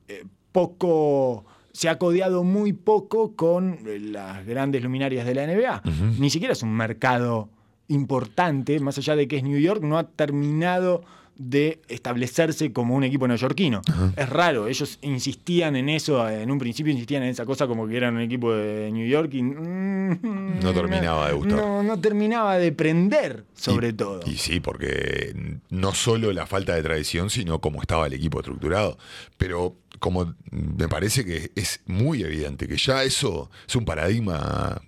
[0.07, 3.81] eh, poco se ha codeado muy poco con
[4.12, 5.83] las grandes luminarias de la NBA.
[6.20, 7.49] Ni siquiera es un mercado
[7.88, 11.03] importante, más allá de que es New York, no ha terminado
[11.37, 13.83] de establecerse como un equipo neoyorquino.
[14.16, 17.97] Es raro, ellos insistían en eso, en un principio insistían en esa cosa como que
[17.97, 21.59] eran un equipo de New York y mm, No terminaba de gustar.
[21.59, 24.20] No, no terminaba de prender, sobre Y- todo.
[24.27, 25.35] Y sí, porque
[25.70, 28.97] no solo la falta de tradición, sino cómo estaba el equipo estructurado.
[29.37, 34.81] Pero como me parece que es muy evidente que ya eso es un paradigma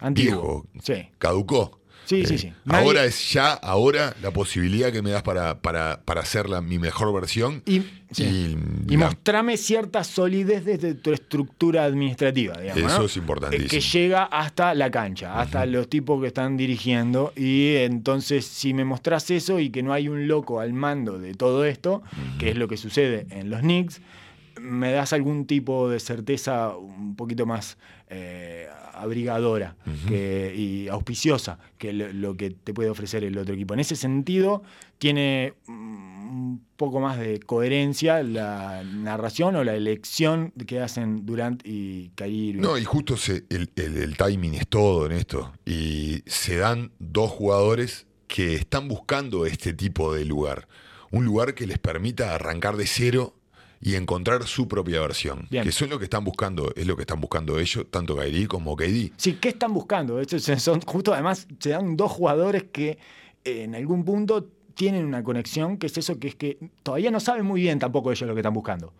[0.00, 0.66] Antiguo.
[0.72, 1.08] viejo, Sí.
[1.18, 1.79] caducó.
[2.10, 2.52] Sí, sí, sí.
[2.64, 6.60] Nadie- Ahora es ya, ahora la posibilidad que me das para, para, para hacer la,
[6.60, 7.62] mi mejor versión.
[7.66, 8.24] Y, sí.
[8.88, 12.82] y Y la- mostrame cierta solidez desde tu estructura administrativa, digamos.
[12.90, 13.06] Eso ¿no?
[13.06, 13.66] es importantísimo.
[13.66, 17.32] Eh, Que llega hasta la cancha, hasta los tipos que están dirigiendo.
[17.36, 21.34] Y entonces, si me mostrás eso y que no hay un loco al mando de
[21.34, 22.02] todo esto,
[22.40, 24.00] que es lo que sucede en los Knicks,
[24.60, 27.78] me das algún tipo de certeza un poquito más
[28.10, 28.66] eh,
[29.00, 29.76] abrigadora
[30.08, 33.74] que- y auspiciosa que lo, lo que te puede ofrecer el otro equipo.
[33.74, 34.62] En ese sentido,
[34.98, 41.62] tiene mm, un poco más de coherencia la narración o la elección que hacen Durant
[41.66, 42.54] y Kyrie.
[42.60, 45.52] No, y justo se- el, el- el timing es todo en esto.
[45.66, 50.68] Y se dan dos jugadores que están buscando este tipo de lugar.
[51.10, 53.34] Un lugar que les permita arrancar de cero
[53.80, 55.46] y encontrar su propia versión.
[55.50, 55.64] Bien.
[55.64, 58.76] Que son lo que están buscando, es lo que están buscando ellos, tanto Kyrie como
[58.76, 59.12] KD.
[59.16, 60.20] Sí, ¿qué están buscando?
[60.20, 62.98] Estos son justo además se dan dos jugadores que
[63.44, 67.20] eh, en algún punto tienen una conexión, que es eso que es que todavía no
[67.20, 68.92] saben muy bien tampoco ellos lo que están buscando.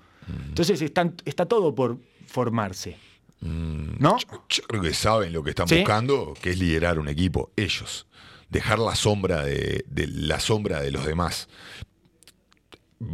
[0.49, 2.97] Entonces están, está todo por formarse.
[3.41, 4.17] ¿No?
[4.49, 5.77] Yo creo que saben lo que están Sí.
[5.79, 8.07] buscando, que es liderar un equipo, ellos.
[8.51, 11.49] Dejar la sombra de, de la sombra de los demás.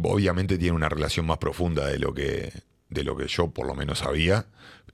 [0.03, 2.51] Obviamente tiene una relación más profunda de lo que,
[2.89, 4.47] de lo que yo por lo menos sabía,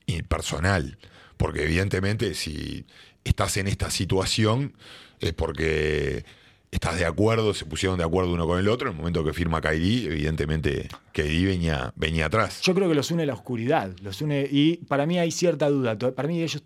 [0.06, 0.98] y personal.
[1.38, 2.86] Porque evidentemente si
[3.24, 4.74] estás en esta situación
[5.20, 6.26] es porque
[6.72, 8.90] estás de acuerdo, se pusieron de acuerdo uno con el otro.
[8.90, 12.62] En el momento que firma Kyrie, evidentemente Kyrie venía, venía atrás.
[12.62, 15.98] Yo creo que los une la oscuridad, los une y para mí hay cierta duda.
[15.98, 16.64] Para mí ellos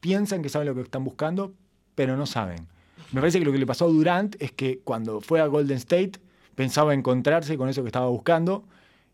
[0.00, 1.54] piensan que saben lo que están buscando,
[1.94, 2.66] pero no saben.
[3.12, 5.78] Me parece que lo que le pasó a Durant es que cuando fue a Golden
[5.78, 6.12] State
[6.60, 8.64] pensaba encontrarse con eso que estaba buscando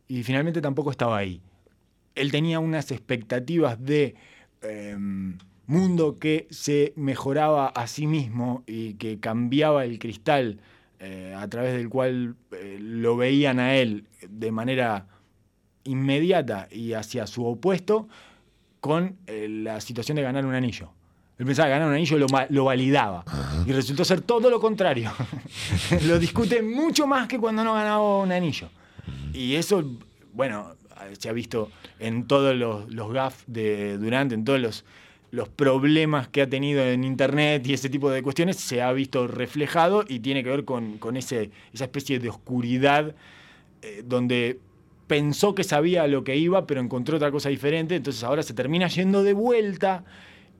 [0.09, 1.41] y finalmente tampoco estaba ahí.
[2.17, 4.17] Él tenía unas expectativas de
[4.63, 10.59] em, mundo que se mejoraba a sí mismo y que cambiaba el cristal
[10.99, 15.07] eh, a través del cual eh, lo veían a él de manera
[15.85, 18.09] inmediata y hacia su opuesto
[18.81, 20.96] con eh, la situación de ganar un anillo.
[21.39, 23.25] Él pensaba que ganar un anillo lo, lo validaba.
[23.67, 25.13] Y resultó ser todo lo contrario.
[26.07, 28.71] lo discute mucho más que cuando no ganaba un anillo.
[29.35, 29.85] Y eso,
[30.33, 30.77] bueno,
[31.19, 34.85] se ha visto en todos los, los gaffes de Durant, en todos los,
[35.31, 39.27] los problemas que ha tenido en Internet y ese tipo de cuestiones, se ha visto
[39.27, 43.15] reflejado y tiene que ver con, con ese, esa especie de oscuridad
[43.83, 44.59] eh, donde
[45.07, 48.89] pensó que sabía lo que iba, pero encontró otra cosa diferente, entonces ahora se termina
[48.89, 50.05] yendo de vuelta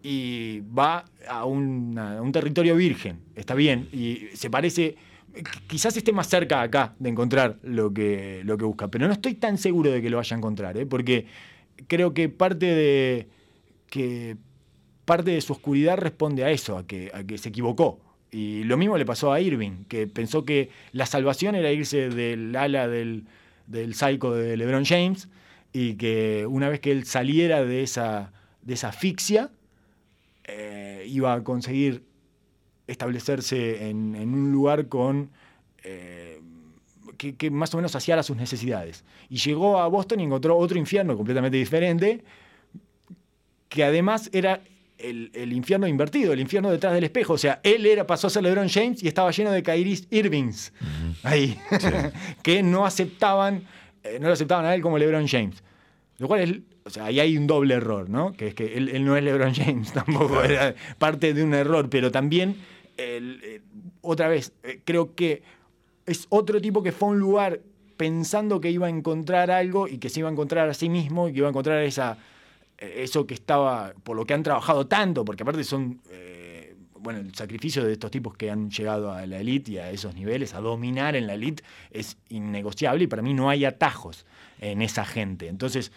[0.03, 4.97] y va a, un territorio virgen, está bien, y se parece,
[5.67, 9.35] quizás esté más cerca acá de encontrar lo que, lo que busca, pero no estoy
[9.35, 10.87] tan seguro de que lo vaya a encontrar, ¿eh?
[10.87, 11.27] porque
[11.87, 13.29] creo que parte de,
[13.89, 14.37] que
[15.05, 18.01] parte de su oscuridad responde a eso, a que, a que se equivocó.
[18.31, 22.55] Y lo mismo le pasó a Irving, que pensó que la salvación era irse del
[22.57, 23.25] ala del,
[23.67, 25.29] del psycho de LeBron James
[25.73, 28.33] y que una vez que él saliera de esa,
[28.63, 29.51] de esa asfixia,
[30.47, 32.05] eh, iba a conseguir
[32.87, 35.31] establecerse en, en un lugar con
[35.83, 36.41] eh,
[37.19, 39.05] que, que más o menos saciara sus necesidades.
[39.29, 42.23] Y llegó a Boston y encontró otro infierno completamente diferente,
[43.69, 44.63] que además era
[44.99, 47.35] el, el infierno invertido, el infierno detrás del espejo.
[47.35, 50.73] O sea, él era, pasó a ser LeBron James y estaba lleno de Kyrie Irvings
[51.23, 51.59] ahí,
[52.43, 53.67] que no aceptaban,
[54.03, 55.63] eh, no lo aceptaban a él como LeBron James.
[56.19, 58.33] Lo cual es, o sea, ahí hay un doble error, ¿no?
[58.33, 61.91] Que es que él, él no es LeBron James, tampoco era parte de un error,
[61.91, 62.57] pero también,
[62.97, 63.61] el- eh,
[64.03, 65.43] otra vez, eh, creo que
[66.07, 67.61] es otro tipo que fue a un lugar
[67.97, 71.29] pensando que iba a encontrar algo y que se iba a encontrar a sí mismo
[71.29, 72.19] y que iba a encontrar esa,
[72.79, 77.19] eh, eso que estaba, por lo que han trabajado tanto, porque aparte son, eh, bueno,
[77.21, 80.55] el sacrificio de estos tipos que han llegado a la elite y a esos niveles,
[80.55, 84.25] a dominar en la elite, es innegociable y para mí no hay atajos
[84.61, 85.49] en esa gente.
[85.49, 85.91] Entonces,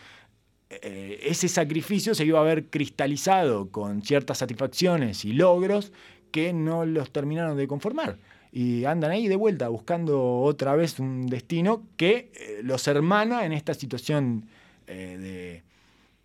[0.69, 5.91] eh, ese sacrificio se iba a ver cristalizado con ciertas satisfacciones y logros
[6.31, 8.17] que no los terminaron de conformar.
[8.51, 13.51] Y andan ahí de vuelta buscando otra vez un destino que eh, los hermana en
[13.53, 14.45] esta situación
[14.87, 15.63] eh,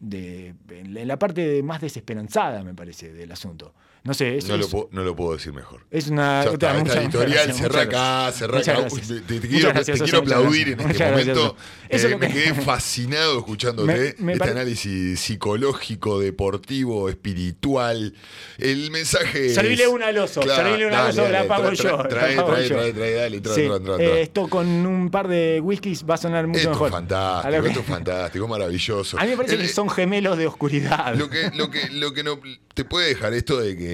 [0.01, 3.75] de, de- en la parte más desesperanzada, me parece, del asunto.
[4.07, 5.81] No sé, es, No lo, es- puedo, no lo puedo decir mejor.
[5.91, 6.45] es una...
[6.45, 7.87] Ya está, muchas- editorial, muchas gracias.
[7.87, 9.09] acá, gracias.
[9.09, 10.85] Te, te- te Muchas quiero, gracias, te quiero aplaudir gracias.
[10.85, 11.57] en este momento.
[11.89, 13.93] Eso Eh, es lo me que- quedé fascinado escuchándote.
[14.19, 18.13] Me- me este pare- análisis psicológico, deportivo, espiritual.
[18.59, 19.47] El mensaje.
[19.47, 22.09] es- Servile una al oso, servile una al dale, oso, la pago trae, yo, Trae,
[22.09, 26.19] trae, trae, trae, dale, trae, trae, eh, esto con un par de whiskies va a
[26.19, 26.89] sonar mucho Esto mejor.
[26.89, 29.19] es A fantástico, lo esto es fantástico, maravilloso.
[29.19, 31.15] A mí me parece que son gemelos de oscuridad.
[31.15, 32.39] Lo que, lo que, lo que no
[32.75, 33.94] te puede dejar esto de que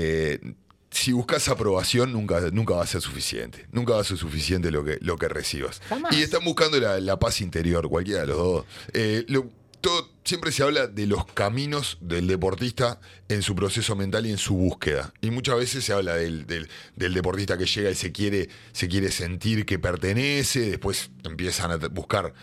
[0.90, 3.66] si buscas aprobación, nunca, nunca va a ser suficiente.
[3.72, 5.80] Nunca va a ser suficiente lo que, lo que recibas.
[5.88, 6.16] Jamás.
[6.16, 8.64] Y están buscando la, la paz interior, cualquiera de los dos.
[8.92, 9.48] Eh, lo-
[9.80, 14.36] todo, siempre se habla de los caminos del deportista en su proceso mental y en
[14.36, 15.14] su búsqueda.
[15.22, 18.88] Y muchas veces se habla del, del- del deportista que llega y se quiere, se
[18.88, 22.34] quiere sentir que pertenece, después empiezan a buscar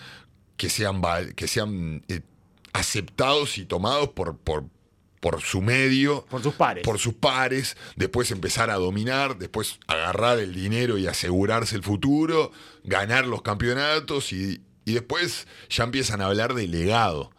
[0.56, 1.00] que sean,
[1.36, 2.22] que sean eh,
[2.74, 4.66] aceptados y tomados por, por,
[5.20, 6.84] por su medio Por sus pares.
[6.84, 12.52] por sus pares, después empezar a dominar, después agarrar el dinero y asegurarse el futuro,
[12.84, 17.32] ganar los campeonatos y, y después ya empiezan a hablar de legado.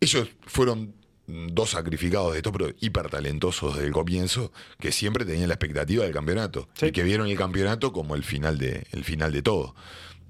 [0.00, 0.94] Ellos fueron
[1.26, 6.04] dos sacrificados de estos, pero hiper talentosos desde el comienzo, que siempre tenían la expectativa
[6.04, 6.86] del campeonato Sí.
[6.86, 9.74] y que vieron el campeonato como el final de, el final de todo.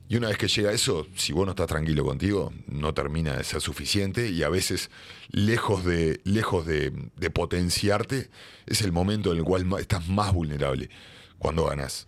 [0.08, 3.42] Y una vez que llega eso, si vos no estás tranquilo contigo, no termina de
[3.42, 4.90] ser suficiente y a veces,
[5.30, 8.30] lejos de, lejos de, de potenciarte,
[8.66, 10.90] es el momento en el cual estás más vulnerable
[11.38, 12.06] cuando ganas.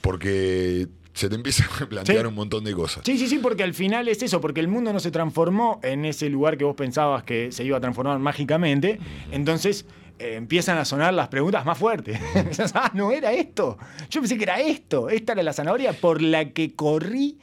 [0.00, 2.26] Porque se te empiezan a plantear Sí.
[2.28, 3.02] un montón de cosas.
[3.04, 6.04] Sí, sí, sí, porque al final es eso, porque el mundo no se transformó en
[6.04, 9.00] ese lugar que vos pensabas que se iba a transformar mágicamente.
[9.32, 9.86] Entonces
[10.20, 12.20] eh, empiezan a sonar las preguntas más fuertes.
[12.74, 13.78] Ah, no era esto.
[14.10, 15.08] Yo pensé que era esto.
[15.08, 17.38] Esta era la zanahoria por la que corrí.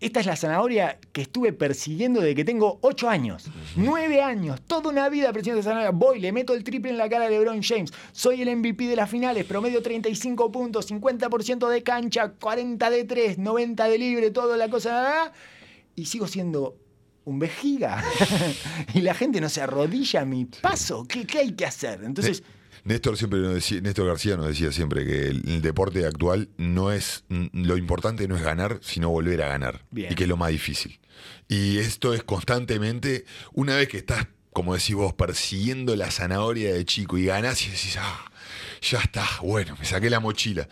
[0.00, 4.90] Esta es la zanahoria que estuve persiguiendo desde que tengo 8 años, 9 años, toda
[4.90, 5.92] una vida persiguiendo esa zanahoria.
[5.92, 7.92] Voy, le meto el triple en la cara a LeBron James.
[8.12, 13.38] Soy el MVP de las finales, promedio 35 puntos, 50% de cancha, 40 de 3,
[13.38, 15.32] 90 de libre, toda la cosa.
[15.94, 16.76] Y sigo siendo
[17.26, 18.02] un vejiga.
[18.94, 21.04] y la gente no se arrodilla a mi paso.
[21.06, 22.02] ¿Qué, qué hay que hacer?
[22.04, 22.42] Entonces,
[22.84, 26.92] Néstor siempre nos decía, Néstor García nos decía siempre que el, el deporte actual no
[26.92, 29.84] es lo importante no es ganar, sino volver a ganar.
[29.90, 30.12] Bien.
[30.12, 31.00] Y que es lo más difícil.
[31.48, 36.84] Y esto es constantemente, una vez que estás, como decís vos, persiguiendo la zanahoria de
[36.84, 38.30] chico y ganás y decís, ah,
[38.80, 40.68] ya está, bueno, me saqué la mochila.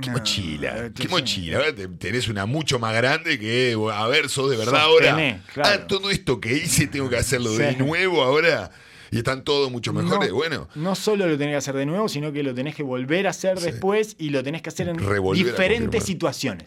[0.00, 0.90] ¿Qué No, mochila?
[0.94, 1.58] ¿Qué mochila?
[1.58, 5.08] Ahora te- tenés una mucho más grande que, a ver, sos de verdad ahora.
[5.10, 5.70] Sostené, claro.
[5.82, 7.76] Ah, todo esto que hice tengo que hacerlo de Sí.
[7.78, 8.70] nuevo ahora.
[9.12, 10.28] Y están todos mucho mejores.
[10.30, 12.84] no, bueno, no solo lo tenés que hacer de nuevo, sino que lo tenés que
[12.84, 13.66] volver a hacer Sí.
[13.66, 16.64] después y lo tenés que hacer en Revolver diferentes situaciones.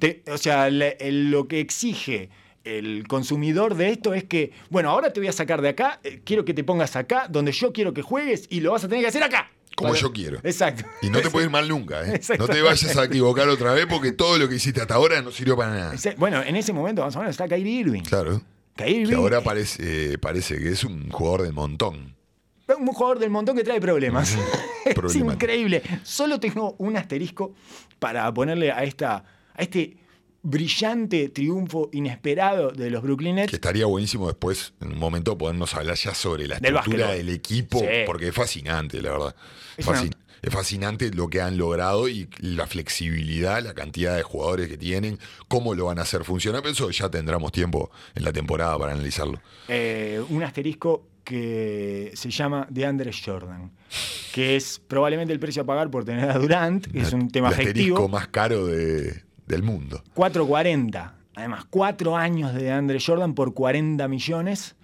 [0.00, 2.30] Te- o sea, le- lo que exige
[2.64, 6.20] el consumidor de esto es que, bueno, ahora te voy a sacar de acá, eh,
[6.24, 9.02] quiero que te pongas acá, donde yo quiero que juegues y lo vas a tener
[9.04, 9.50] que hacer acá.
[9.76, 10.40] Como Para- yo quiero.
[10.42, 10.84] Exacto.
[11.02, 12.18] Y no te puedes ir mal nunca, ¿eh?
[12.38, 15.30] No te vayas a equivocar otra vez porque todo lo que hiciste hasta ahora no
[15.30, 15.94] sirvió para nada.
[16.16, 18.02] Bueno, en ese momento más o menos está Kyrie Irving.
[18.02, 18.40] Claro.
[18.74, 22.16] Kyrie Que Irving ahora es parece, eh, parece que es un jugador del montón.
[22.78, 24.34] un jugador del montón que trae problemas.
[24.86, 25.82] es increíble.
[26.02, 27.54] Solo tengo un asterisco
[27.98, 29.16] para ponerle a, esta,
[29.54, 29.98] a este
[30.48, 33.50] brillante triunfo inesperado de los Brooklyn Nets.
[33.50, 37.26] Que estaría buenísimo después, en un momento, podernos hablar ya sobre la Del estructura básquetbol.
[37.26, 37.86] del equipo, Sí.
[38.06, 39.36] porque es fascinante, la verdad.
[39.76, 44.22] Es Fascin- una- Es fascinante lo que han logrado y la flexibilidad, la cantidad de
[44.22, 46.60] jugadores que tienen, cómo lo van a hacer funcionar.
[46.62, 49.40] Pero eso ya tendremos tiempo en la temporada para analizarlo.
[49.66, 53.72] Eh, un asterisco que se llama DeAndre Jordan,
[54.32, 57.48] que es probablemente el precio a pagar por tener a Durant, que es un tema
[57.48, 60.02] el asterisco más caro de- del mundo.
[60.14, 61.12] 4.40.
[61.36, 64.76] Además, cuatro años de DeAndre Jordan por 40 millones.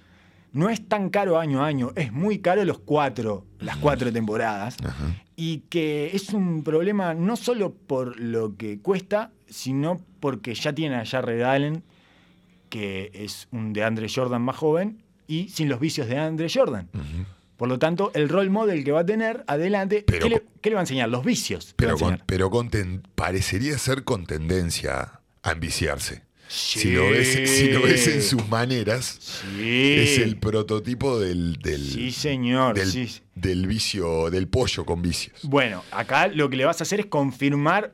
[0.53, 4.77] No es tan caro año a año, es muy caro los cuatro, las cuatro temporadas.
[4.85, 5.16] Ajá.
[5.35, 10.96] Y que es un problema no solo por lo que cuesta, sino porque ya tiene
[10.96, 11.83] a Jared Allen,
[12.68, 16.90] que es un DeAndre Jordan más joven, y sin los vicios de DeAndre Jordan.
[16.92, 17.25] Ujú.
[17.62, 20.48] Por lo tanto, el role model que va a tener adelante, Pero ¿qué, le, con-
[20.61, 21.09] qué le va a enseñar?
[21.11, 21.75] Los vicios.
[21.77, 26.22] Pero, con, pero con ten- parecería ser con tendencia a enviciarse.
[26.48, 26.81] Sí.
[26.81, 29.16] Si, lo ves, si lo ves en sus maneras,
[29.57, 29.94] Sí.
[29.96, 32.75] es el prototipo del, del, Sí, señor.
[33.37, 35.38] del vicio, del pollo con vicios.
[35.44, 37.92] Bueno, acá lo que le vas a hacer es confirmar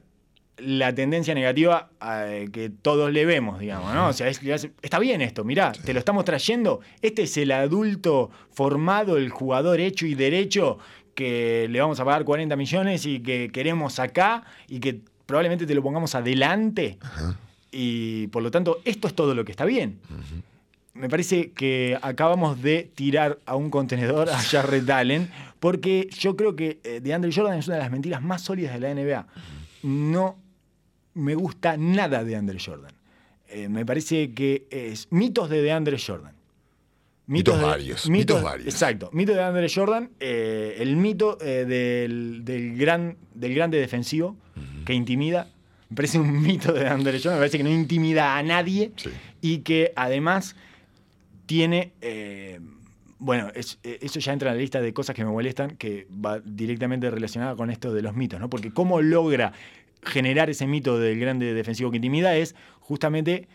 [0.60, 4.08] la tendencia negativa eh, que todos le vemos, digamos, ¿no?
[4.08, 6.80] O sea, es- es- está bien esto, mirá, te lo estamos trayendo.
[7.02, 10.78] Este es el adulto formado, el jugador hecho y derecho
[11.14, 15.74] que le vamos a pagar 40 millones y que queremos acá y que probablemente te
[15.74, 16.98] lo pongamos adelante.
[17.00, 17.36] Ajá.
[17.70, 19.98] Y por lo tanto, esto es todo lo que está bien.
[20.94, 26.56] Me parece que acabamos de tirar a un contenedor a Jared Allen, porque yo creo
[26.56, 29.26] que eh, DeAndre Jordan es una de las mentiras más sólidas de la NBA.
[29.82, 30.36] No
[31.18, 32.92] me gusta nada de DeAndre Jordan.
[33.48, 36.32] Eh, me parece que es mitos de DeAndre Jordan.
[37.26, 38.68] Mitos de- varios, mitos varios.
[38.68, 44.36] Exacto, mito de DeAndre Jordan, eh, el mito eh, del, del gran, del grande defensivo
[44.86, 45.46] que intimida.
[45.90, 49.10] Me parece un mito de DeAndre Jordan, me parece que no intimida a nadie Sí.
[49.42, 50.56] y que además
[51.46, 51.92] tiene
[53.20, 56.38] bueno, es- eso ya entra en la lista de cosas que me molestan, que va
[56.38, 58.48] directamente relacionada con esto de los mitos, ¿no?
[58.48, 59.52] Porque cómo logra
[60.02, 63.48] generar ese mito del grande defensivo que intimida es justamente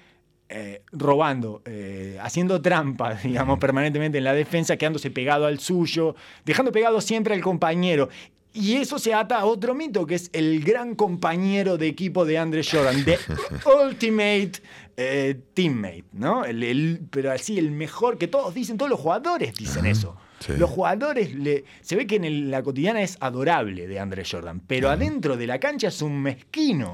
[0.50, 6.72] eh, robando, eh, haciendo trampa, digamos, permanentemente en la defensa, quedándose pegado al suyo, dejando
[6.72, 8.10] pegado siempre al compañero.
[8.56, 12.38] Y eso se ata a otro mito, que es el gran compañero de equipo de
[12.38, 13.18] Andre Jordan, de
[13.84, 14.52] Ultimate
[14.96, 16.46] eh, Teammate, ¿no?
[16.46, 20.16] El- el- pero así, el mejor que todos dicen, todos los jugadores dicen eso.
[20.46, 20.54] Sí.
[20.58, 24.62] Los jugadores, le- se ve que en el- la cotidiana es adorable de Andre Jordan,
[24.66, 26.92] pero adentro de la cancha es un mezquino.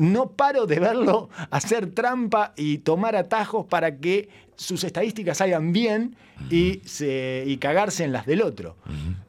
[0.00, 6.16] No paro de verlo hacer trampa y tomar atajos para que sus estadísticas salgan bien
[6.50, 8.76] y, se, y cagarse en las del otro.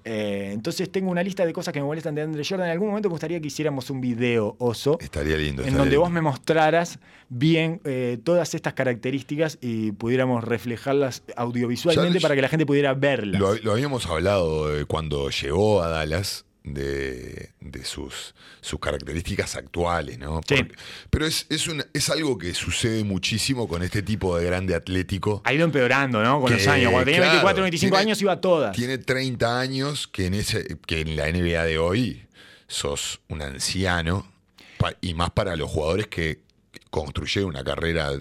[0.03, 2.65] Eh, entonces tengo una lista de cosas que me molestan de Andre Jordan.
[2.67, 5.61] En algún momento me gustaría que hiciéramos un video, Oso, Estaría lindo.
[5.61, 6.01] en estaría donde lindo.
[6.01, 12.41] vos me mostraras bien eh, todas estas características y pudiéramos reflejarlas audiovisualmente Ya- para que
[12.41, 13.39] la gente pudiera verlas.
[13.39, 20.19] Lo, lo habíamos hablado eh, cuando llegó a Dallas de, de sus, sus características actuales,
[20.19, 20.41] ¿no?
[20.47, 20.55] Sí.
[20.55, 20.75] Porque-
[21.09, 25.41] pero es, es, es algo que sucede muchísimo con este tipo de grande atlético.
[25.45, 26.39] Ha ido empeorando, ¿no?
[26.41, 26.91] Con Que, los años.
[26.91, 28.75] Cuando tenía claro, 24, 25 tiene- años iba a todas.
[28.75, 32.27] Tiene 30 años que en, ese, que en la NBA de hoy
[32.67, 34.27] sos un anciano
[35.01, 36.39] y más para los jugadores que
[36.91, 38.11] construyeron una carrera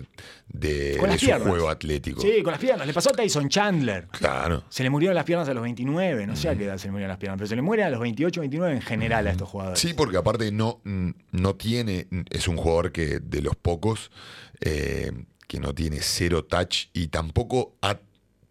[0.49, 2.21] de, su juego atlético.
[2.21, 2.87] Sí, con las piernas.
[2.87, 4.07] Le pasó a Tyson Chandler.
[4.13, 4.65] Claro.
[4.69, 6.93] Se le murieron las piernas a los 29, no sé a qué edad se le
[6.93, 9.49] murieron las piernas, pero se le mueren a los 28, 29 en general a estos
[9.49, 9.81] jugadores.
[9.81, 14.13] Sí, porque aparte no, mm, no tiene, es un jugador que de los pocos
[14.61, 15.11] eh,
[15.49, 17.99] que no tiene cero touch y tampoco ha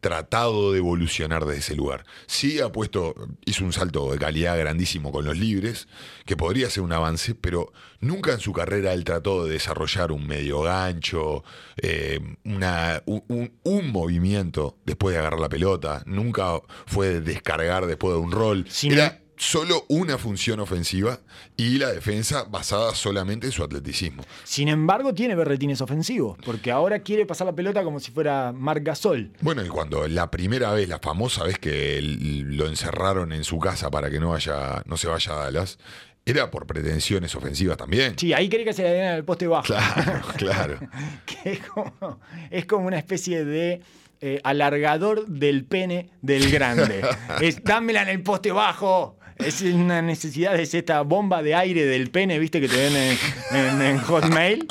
[0.01, 2.05] tratado de evolucionar desde ese lugar.
[2.27, 3.13] Sí ha puesto,
[3.45, 5.87] hizo un salto de calidad grandísimo con los libres,
[6.25, 10.25] que podría ser un avance, pero nunca en su carrera él trató de desarrollar un
[10.25, 11.43] medio gancho,
[11.77, 17.85] eh, una, un, un- un movimiento después de agarrar la pelota, nunca fue de descargar
[17.85, 18.65] después de un rol.
[18.69, 21.21] Sin- Era solo una función ofensiva
[21.55, 24.23] y la defensa basada solamente en su atleticismo.
[24.43, 28.83] Sin embargo, tiene berretines ofensivos, porque ahora quiere pasar la pelota como si fuera Marc
[28.83, 29.31] Gasol.
[29.39, 33.89] Bueno, y cuando la primera vez, la famosa vez que lo encerraron en su casa
[33.89, 35.79] para que no vaya, no se vaya a Dallas,
[36.25, 38.19] era por pretensiones ofensivas también.
[38.19, 39.63] Sí, ahí quería que se le dieran al poste bajo.
[39.63, 40.79] Claro, claro.
[41.25, 42.19] que es como,
[42.51, 43.81] es como una especie de
[44.21, 47.01] eh, alargador del pene del grande.
[47.41, 49.17] es, dámela en el poste bajo.
[49.39, 53.17] Es una necesidad, es esta bomba de aire del pene, viste, que te ven en,
[53.57, 54.67] en- en Hotmail,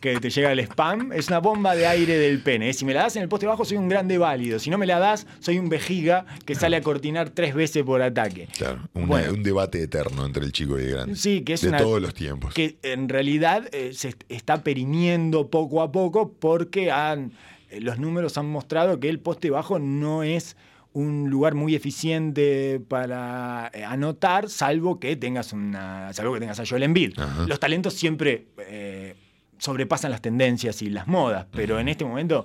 [0.00, 1.12] que te llega el spam.
[1.12, 2.72] Es una bomba de aire del pene.
[2.72, 4.60] Si me la das en el poste bajo, soy un grande válido.
[4.60, 8.00] Si no me la das, soy un vejiga que sale a cortinar tres veces por
[8.00, 8.46] ataque.
[8.56, 9.32] Claro, una- Bueno.
[9.32, 11.16] un debate eterno entre el chico y el grande.
[11.16, 12.54] Sí, que es de una- todos los tiempos.
[12.54, 17.32] que en realidad eh, se est- está perimiendo poco a poco porque han,
[17.70, 20.56] eh, los números han mostrado que el poste bajo no es
[20.94, 26.64] un lugar muy eficiente para eh, anotar, salvo que tengas una, salvo que tengas a
[26.66, 27.18] Joel Embiid.
[27.18, 27.46] Ajá.
[27.46, 29.14] Los talentos siempre eh,
[29.58, 32.44] sobrepasan las tendencias y las modas, pero en este momento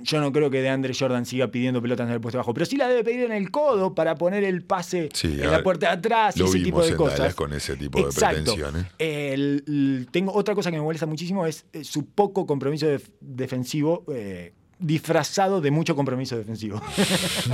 [0.00, 2.78] yo no creo que DeAndre Jordan siga pidiendo pelotas en el poste bajo, pero sí
[2.78, 5.92] la debe pedir en el codo para poner el pase Sí, en la puerta de
[5.98, 7.34] atrás y ese tipo de cosas.
[7.34, 8.86] Con ese tipo de pretensiones.
[8.98, 13.10] El- el- tengo otra cosa que me molesta muchísimo es eh, su poco compromiso def-
[13.20, 16.82] defensivo eh, disfrazado de mucho compromiso defensivo.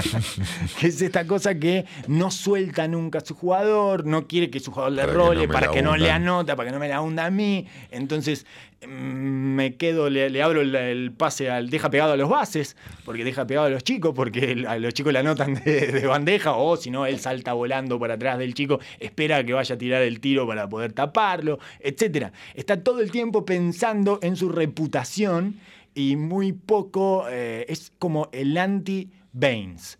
[0.81, 4.73] que es esta cosa que no suelta nunca a su jugador, no quiere que su
[4.73, 6.81] jugador le Para que no role, me para que no le anota, para que no
[6.81, 7.67] me la hunda a mí.
[7.91, 8.47] Entonces
[8.83, 11.69] mm, me quedo, le, le abro el, el pase al.
[11.69, 15.12] deja pegado a los bases, porque deja pegado a los chicos, porque a los chicos
[15.12, 18.81] le anotan de, de bandeja, o si no, él salta volando para atrás del chico,
[18.99, 22.33] espera a que vaya a tirar el tiro para poder taparlo, etcétera.
[22.55, 25.57] Está todo el tiempo pensando en su reputación
[25.94, 27.27] y muy poco.
[27.31, 29.98] eh, es como el anti-Baines.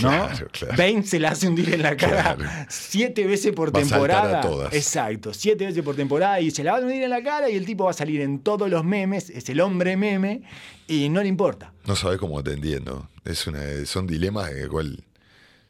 [0.00, 0.10] ¿No?
[0.52, 2.44] Claro, se la hace hundir en la cara Claro.
[2.68, 4.40] siete veces por Va a temporada.
[4.42, 4.72] todas.
[4.72, 7.56] Exacto, siete veces por temporada y se la va a hundir en la cara y
[7.56, 10.42] el tipo va a salir en todos los memes, es el hombre meme
[10.86, 11.72] y no le importa.
[11.84, 13.08] No sabes cómo te entiendo.
[13.24, 15.02] Es una, son dilemas de cual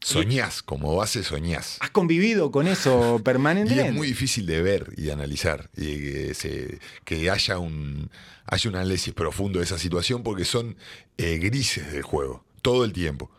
[0.01, 1.77] soñás, como base soñás.
[1.81, 3.89] ¿Has convivido con eso Y permanentemente?
[3.89, 5.71] es muy difícil de ver y de analizar.
[5.77, 8.11] Y que, se- que haya, un,
[8.47, 10.77] haya un análisis profundo de esa situación porque son
[11.19, 13.31] eh, grises del juego, todo el tiempo.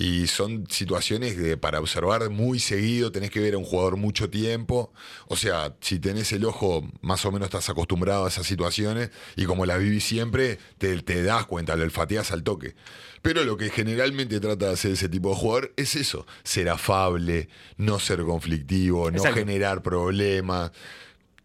[0.00, 4.30] Y son situaciones que para observar muy seguido tenés que ver a un jugador mucho
[4.30, 4.92] tiempo.
[5.26, 9.44] O sea, si tenés el ojo, más o menos estás acostumbrado a esas situaciones y
[9.44, 12.76] como las vivís siempre, te, te das cuenta, lo olfateás al toque.
[13.22, 17.48] Pero lo que generalmente trata de hacer ese tipo de jugador es eso, ser afable,
[17.76, 19.40] no ser conflictivo, no Exacto.
[19.40, 20.70] generar problemas.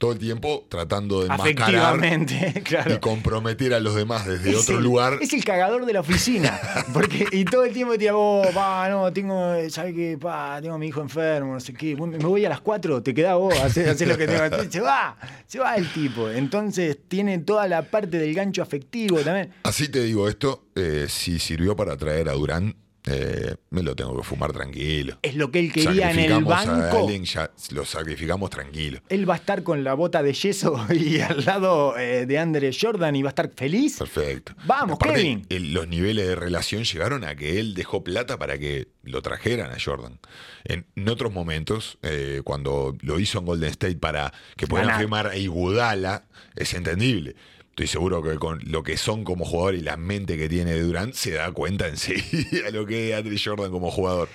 [0.04, 1.98] Todo el tiempo tratando de enmascarar
[2.66, 2.94] claro.
[2.94, 5.18] y comprometer a los demás desde Es otro el- lugar.
[5.22, 6.60] Es el cagador de la oficina.
[6.94, 10.18] Porque, y todo el tiempo tira, vos, pa, no, tengo, ¿sabes qué?
[10.20, 11.96] Pa, tengo a mi hijo enfermo, no sé qué.
[11.96, 14.70] Me voy a las 4, te quedás vos, hacés lo que tengo.
[14.70, 15.16] Se va,
[15.48, 16.30] se va el tipo.
[16.30, 19.54] Entonces tiene toda la parte del gancho afectivo también.
[19.64, 22.76] Así te digo esto, eh, si sirvió para traer a Durán,
[23.06, 25.18] eh, me lo tengo que fumar tranquilo.
[25.22, 27.08] Es lo que él quería en el Sacrificamos a banco.
[27.08, 29.00] Allen, ya lo sacrificamos tranquilo.
[29.10, 32.72] Él va a estar con la bota de yeso y al lado eh, de Andre
[32.80, 33.98] Jordan y va a estar feliz.
[33.98, 34.54] Perfecto.
[34.66, 35.46] Vamos, Kevin.
[35.50, 39.72] el- los niveles de relación llegaron a que él dejó plata para que lo trajeran
[39.72, 40.20] a Jordan.
[40.64, 45.28] En, en otros momentos, eh, cuando lo hizo en Golden State para que pudieran firmar
[45.28, 46.24] a Iguodala,
[46.56, 47.36] es entendible.
[47.74, 51.16] Estoy seguro que con lo que son como jugador y la mente que tiene Durant
[51.16, 54.30] se da cuenta enseguida lo que es Andre Jordan como jugador.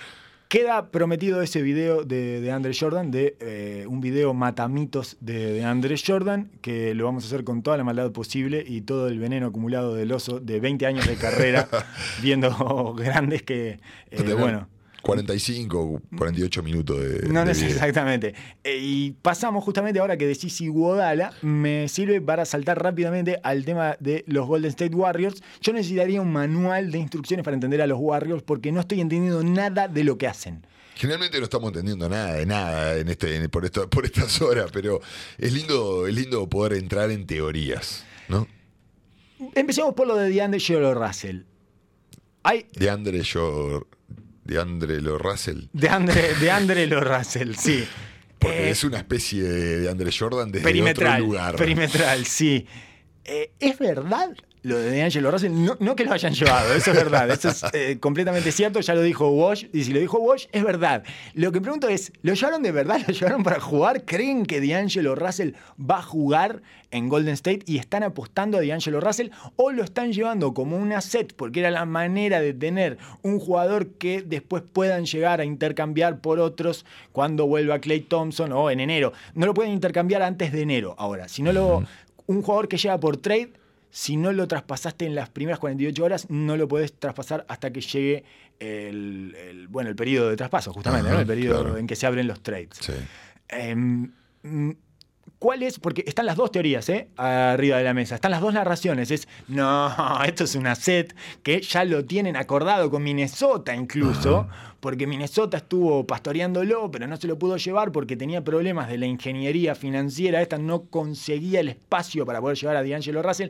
[0.49, 5.63] Queda prometido ese video de, de Andre Jordan, de eh, un video matamitos de, de
[5.63, 9.19] Andre Jordan, que lo vamos a hacer con toda la maldad posible y todo el
[9.19, 11.69] veneno acumulado del oso de 20 años de carrera,
[12.21, 13.79] viendo grandes que,
[14.11, 14.67] eh, bueno,
[15.01, 17.29] 45, 48 minutos de.
[17.29, 18.33] no de es exactamente.
[18.63, 23.95] Eh, y pasamos justamente ahora que decís Iguodala, me sirve para saltar rápidamente al tema
[23.99, 25.41] de los Golden State Warriors.
[25.61, 29.43] Yo necesitaría un manual de instrucciones para entender a los Warriors porque no estoy entendiendo
[29.43, 30.65] nada de lo que hacen.
[30.95, 34.69] Generalmente no estamos entendiendo nada de nada en este, en- por, esto- por estas horas,
[34.73, 34.99] pero
[35.37, 38.45] es lindo, es lindo poder entrar en teorías, ¿no?
[39.55, 40.59] Empecemos por lo de DeAndre
[40.93, 41.43] Russell.
[42.43, 43.85] Hay De Andre yo.
[44.49, 45.65] De Andre Lo Russell.
[45.73, 47.85] de Andre, de Andre Lo Russell, sí.
[48.39, 51.55] Porque Eh, es una especie de, de Andre Jordan desde perimetral, otro lugar.
[51.55, 52.65] perimetral, sí.
[53.25, 54.29] Eh, ¿Es verdad
[54.61, 55.51] lo de DeAngelo Russell?
[55.53, 57.29] No, no que lo hayan llevado, eso es verdad.
[57.29, 59.65] Eso es eh, completamente cierto, ya lo dijo Wash.
[59.73, 61.03] Y si lo dijo Wash, es verdad.
[61.33, 63.01] Lo que pregunto es, ¿lo llevaron de verdad?
[63.07, 64.05] ¿Lo llevaron para jugar?
[64.05, 68.99] ¿Creen que DeAngelo Russell va a jugar en Golden State y están apostando a DeAngelo
[68.99, 69.29] Russell?
[69.55, 73.93] ¿O lo están llevando como un asset porque era la manera de tener un jugador
[73.93, 79.13] que después puedan llegar a intercambiar por otros cuando vuelva Clay Thompson o en enero?
[79.33, 81.27] No lo pueden intercambiar antes de enero ahora.
[81.27, 81.83] Si no lo
[82.29, 83.53] un jugador que llega por trade,
[83.91, 87.81] si no lo traspasaste en las primeras 48 horas, no lo podés traspasar hasta que
[87.81, 88.23] llegue
[88.59, 91.21] el, el- bueno, el periodo de traspaso, justamente, Ajá, ¿no?
[91.21, 91.77] el periodo claro.
[91.77, 92.69] en que se abren los trades.
[92.79, 92.93] Sí.
[93.47, 94.11] Em,
[95.39, 95.79] ¿Cuál es?
[95.79, 97.07] Porque están las dos teorías, ¿eh?
[97.15, 98.15] Arriba de la mesa.
[98.15, 99.09] Están las dos narraciones.
[99.09, 99.89] Es, no,
[100.25, 104.49] esto es una set que ya lo tienen acordado con Minnesota incluso,
[104.81, 109.05] porque Minnesota estuvo pastoreándolo, pero no se lo pudo llevar porque tenía problemas de la
[109.05, 110.41] ingeniería financiera.
[110.41, 113.49] Esta no conseguía el espacio para poder llevar a D'Angelo Russell.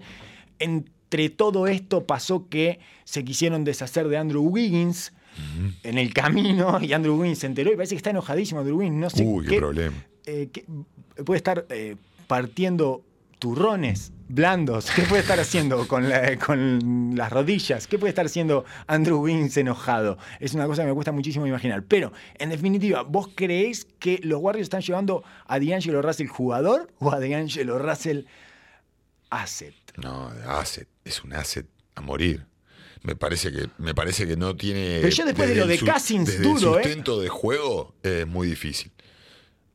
[0.59, 5.11] Entre todo esto pasó que se quisieron deshacer de Andrew Wiggins
[5.83, 8.97] en el camino y Andrew Wiggins se enteró y parece que está enojadísimo Andrew Wiggins.
[8.99, 9.95] No sé Uy, qué, problema.
[10.25, 10.65] eh, ¿qué-
[11.23, 11.95] puede estar eh,
[12.27, 13.03] partiendo
[13.39, 14.91] turrones blandos.
[14.91, 17.87] ¿Qué puede estar haciendo con, la- con las rodillas?
[17.87, 20.17] ¿Qué puede estar haciendo Andrew Wiggins enojado?
[20.39, 21.83] Es una cosa que me cuesta muchísimo imaginar.
[21.83, 27.11] Pero, en definitiva, ¿vos creéis que los Warriors están llevando a D'Angelo Russell jugador o
[27.13, 28.23] a D'Angelo Russell
[29.29, 29.73] asset?
[29.97, 30.87] No, asset.
[31.05, 31.65] Es un asset
[31.95, 32.45] a morir.
[33.01, 34.97] Me parece que, me parece que no tiene.
[35.01, 36.79] Pero ya después de lo de desde duro, ¿eh?
[36.79, 38.91] El sustento de juego es muy difícil.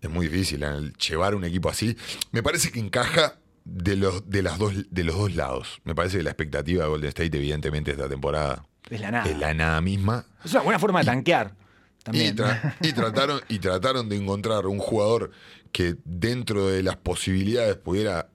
[0.04, 1.96] Es muy difícil el llevar un equipo así.
[2.30, 5.80] Me parece que encaja de los, de las dos, de los dos lados.
[5.84, 9.30] Me parece que la expectativa de Golden State, evidentemente, esta temporada Es la nada.
[9.30, 10.26] es la nada misma.
[10.44, 11.54] Es una buena forma de tanquear.
[11.56, 12.36] Y, También.
[12.36, 15.30] tra- y trataron, y trataron de encontrar un jugador
[15.72, 18.28] que dentro de las posibilidades pudiera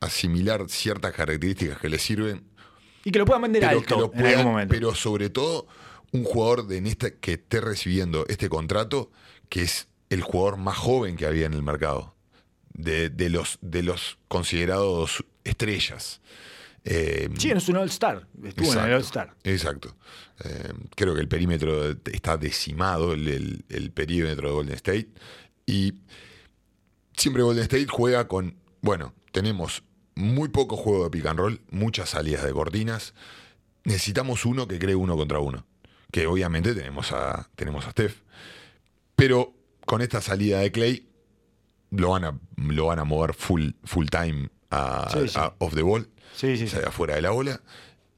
[0.00, 2.44] asimilar ciertas características que le sirven,
[3.04, 4.74] Y que lo puedan vender pero, alto que lo en algún momento.
[4.74, 5.66] pero sobre todo
[6.12, 9.10] un jugador de en esta, que esté recibiendo este contrato,
[9.48, 12.14] que es el jugador más joven que había en el mercado,
[12.72, 16.20] de, de los, de los considerados estrellas.
[16.84, 18.26] Eh, Sí, es un All-Star.
[18.44, 19.34] Estuvo en el Exacto, All-Star.
[19.44, 19.96] Exacto.
[20.44, 25.08] Eh, creo que el perímetro está decimado, el, el- el perímetro de Golden State.
[25.66, 25.94] Y
[27.16, 29.82] siempre Golden State juega con, bueno, tenemos
[30.14, 33.14] muy poco juego de pick and roll, muchas salidas de cortinas.
[33.84, 35.66] Necesitamos uno que cree uno contra uno.
[36.12, 38.20] Que obviamente tenemos a, tenemos a Steph.
[39.16, 39.54] Pero
[39.86, 41.06] con esta salida de Clay,
[41.90, 45.34] lo van a, lo van a mover full, full time a, Sí, sí.
[45.38, 47.60] a off the ball Sí, o sea, afuera de la bola,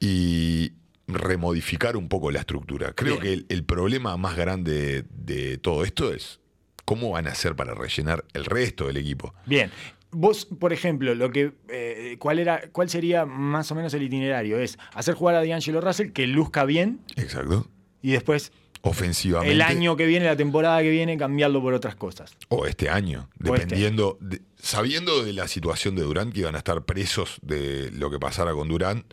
[0.01, 0.73] y
[1.07, 2.93] remodificar un poco la estructura.
[2.95, 3.23] Creo Bien.
[3.23, 5.05] que el, el problema más grande de,
[5.35, 6.41] de todo esto es
[6.85, 9.35] cómo van a hacer para rellenar el resto del equipo.
[9.45, 9.71] Bien.
[10.13, 14.59] Vos, por ejemplo, lo que, eh, ¿cuál, era, ¿cuál sería más o menos el itinerario?
[14.59, 17.69] Es hacer jugar a D'Angelo Russell, que luzca bien, Exacto.
[18.01, 18.51] y después
[18.83, 19.53] ofensivamente.
[19.53, 22.33] el año que viene, la temporada que viene, cambiarlo por otras cosas.
[22.49, 23.67] O este año, O este.
[23.67, 28.11] dependiendo, de- sabiendo de la situación de Durant, que iban a estar presos de lo
[28.11, 29.05] que pasara con Durant,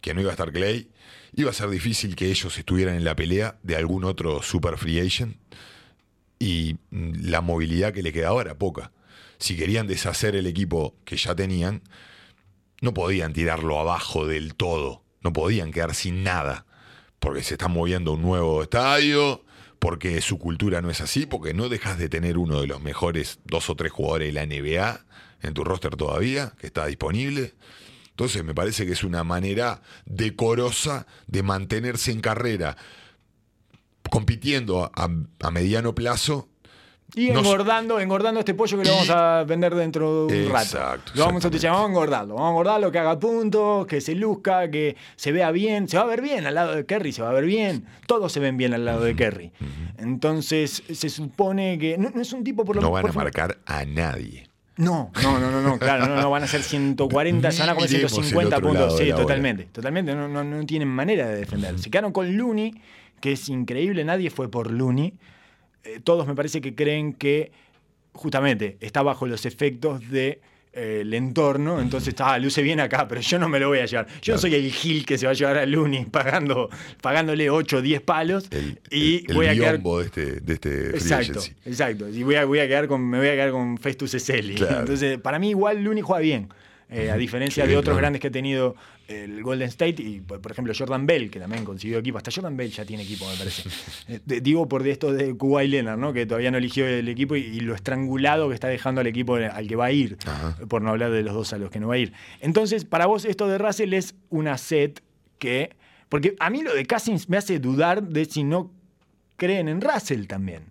[0.00, 0.88] que no iba a estar Clay,
[1.34, 5.00] iba a ser difícil que ellos estuvieran en la pelea de algún otro super free
[5.00, 5.36] agent
[6.38, 8.92] y mm, la movilidad que le quedaba era poca.
[9.38, 11.82] Si querían deshacer el equipo que ya tenían,
[12.80, 16.64] no podían tirarlo abajo del todo, no podían quedar sin nada,
[17.18, 19.44] porque se está moviendo un nuevo estadio,
[19.78, 23.38] porque su cultura no es así, porque no dejas de tener uno de los mejores
[23.44, 25.04] dos o tres jugadores de la NBA
[25.42, 27.54] en tu roster todavía, que está disponible.
[28.10, 32.76] Entonces me parece que es una manera decorosa de mantenerse en carrera,
[34.10, 35.08] compitiendo a,
[35.40, 36.48] a mediano plazo.
[37.14, 40.76] Y engordando, engordando este pollo que lo vamos a vender dentro de un rato.
[40.76, 41.68] Exacto, Lo vamos a exactamente.
[41.68, 45.50] vamos a engordarlo, vamos a engordarlo, que haga puntos, que se luzca, que se vea
[45.50, 47.86] bien, se va a ver bien al lado de Kerry, se va a ver bien,
[48.06, 49.52] todos se ven bien al lado de Kerry.
[49.96, 53.58] Entonces se supone que no, no es un tipo por lo No van a marcar
[53.64, 54.48] a nadie.
[54.76, 57.74] No, no, no, no, no, claro, no, no van a ser 140, se van a
[57.74, 58.96] comer Miremos el 150 otro puntos.
[58.96, 59.16] Sí, bola.
[59.16, 61.78] totalmente, totalmente, no, no, no tienen manera de defender.
[61.80, 62.80] Se quedaron con Looney,
[63.20, 65.14] que es increíble, nadie fue por Looney.
[65.96, 67.50] Eh, todos me parece que creen que
[68.12, 70.40] justamente está bajo los efectos de
[70.72, 73.86] eh, el entorno, entonces ah, luce bien acá, pero yo no me lo voy a
[73.86, 74.06] llevar.
[74.20, 76.68] Yo no soy el Gil que se va a llevar a Looney pagando,
[77.00, 80.90] pagándole 8 o 10 palos El, y el- voy a quedar de este, de este
[80.90, 81.52] Exacto, agency.
[81.64, 82.08] exacto.
[82.08, 84.56] Y voy a, voy a quedar con, me voy a quedar con Festus Eseli.
[84.56, 84.80] Claro.
[84.80, 86.48] Entonces, para mí igual Looney juega bien.
[86.90, 87.98] eh, a diferencia Sí, de otros claro.
[87.98, 88.74] grandes que ha tenido
[89.08, 92.18] el Golden State y por, ejemplo Jordan Bell, que también consiguió equipo.
[92.18, 93.68] Hasta Jordan Bell ya tiene equipo, me parece.
[94.08, 96.12] Eh, digo por de esto de Kawhi Leonard, ¿no?
[96.12, 99.36] que todavía no eligió el equipo y, y lo estrangulado que está dejando al equipo
[99.36, 100.56] al que va a ir, Ajá.
[100.68, 102.12] por no hablar de los dos a los que no va a ir.
[102.40, 105.02] Entonces, para vos esto de Russell es una set
[105.38, 105.76] que...
[106.08, 108.70] Porque a mí lo de Cousins me hace dudar de si no
[109.36, 110.64] creen en Russell también.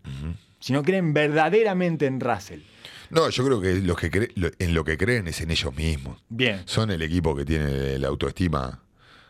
[0.59, 2.61] Si no creen verdaderamente en Russell.
[3.09, 5.75] No, yo creo que, los que cre- lo- en lo que creen es en ellos
[5.75, 6.21] mismos.
[6.29, 6.61] Bien.
[6.65, 8.81] Son el equipo que tiene la autoestima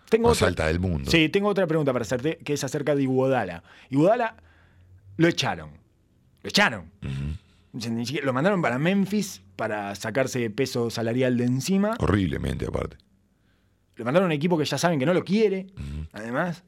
[0.09, 1.11] Tengo más otra- alta del mundo.
[1.11, 3.63] Sí, tengo otra pregunta para hacerte, que es acerca de Iguodala.
[3.89, 4.35] Iguodala
[5.17, 5.71] lo echaron.
[6.43, 6.91] Lo echaron.
[8.23, 11.95] Lo mandaron para Memphis para sacarse peso salarial de encima.
[11.99, 12.97] Horriblemente, aparte.
[13.95, 15.67] Lo mandaron a un equipo que ya saben que no lo quiere.
[16.13, 16.63] Además.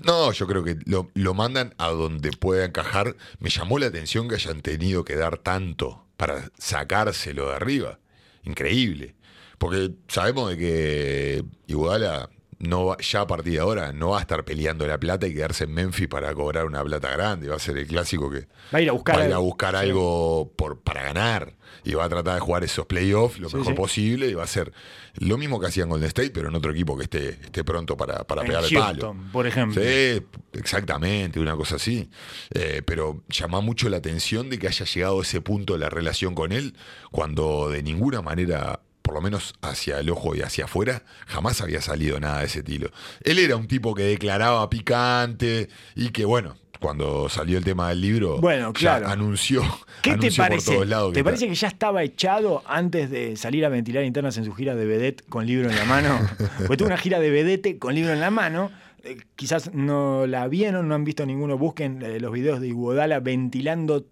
[0.00, 3.16] No, yo creo que lo, lo mandan a donde pueda encajar.
[3.40, 7.98] Me llamó la atención que hayan tenido que dar tanto para sacárselo de arriba.
[8.44, 9.14] Increíble.
[9.58, 12.28] Porque sabemos de que Iguodala
[12.68, 15.34] no va- ya a partir de ahora no va a estar peleando la plata y
[15.34, 17.48] quedarse en Memphis para cobrar una plata grande.
[17.48, 19.44] Va a ser el clásico que Va a ir a buscar a ir a algo.
[19.46, 19.80] buscar Sí.
[19.80, 21.54] algo por, para ganar.
[21.86, 23.76] Y va a tratar de jugar esos playoffs lo Sí, mejor sí.
[23.76, 24.26] posible.
[24.28, 24.72] Y va a ser
[25.16, 28.24] lo mismo que hacían el State, pero en otro equipo que esté, esté pronto para,
[28.24, 29.14] para En pegar el palo.
[29.32, 29.82] Por ejemplo.
[29.82, 32.08] Sí, exactamente, una cosa así.
[32.54, 36.34] Eh, pero llama mucho la atención de que haya llegado a ese punto la relación
[36.34, 36.74] con él,
[37.10, 38.80] cuando de ninguna manera,
[39.14, 42.58] por lo menos hacia el ojo y hacia afuera, jamás había salido nada de ese
[42.58, 42.90] estilo.
[43.22, 48.00] Él era un tipo que declaraba picante y que, bueno, cuando salió el tema del
[48.00, 49.08] libro, Bueno, ya claro.
[49.08, 49.62] anunció,
[50.02, 50.72] ¿Qué te anunció por parece?
[50.74, 51.12] todos lados.
[51.12, 54.44] ¿Te que parece ta- que ya estaba echado antes de salir a ventilar internas en
[54.46, 56.18] su gira de vedette con libro en la mano?
[56.58, 58.72] Porque tuvo una gira de vedette con libro en la mano.
[59.04, 61.56] Eh, quizás no la vieron, no han visto ninguno.
[61.56, 64.04] Busquen eh, los videos de Iguodala ventilando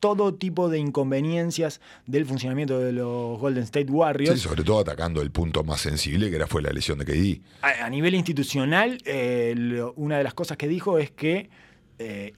[0.00, 4.40] todo tipo de inconveniencias del funcionamiento de los Golden State Warriors.
[4.40, 7.40] Sí, sobre todo atacando el punto más sensible, que era fue la lesión de KD.
[7.62, 11.50] A, a nivel institucional, eh, lo- una de las cosas que dijo es que
[11.98, 12.32] eh,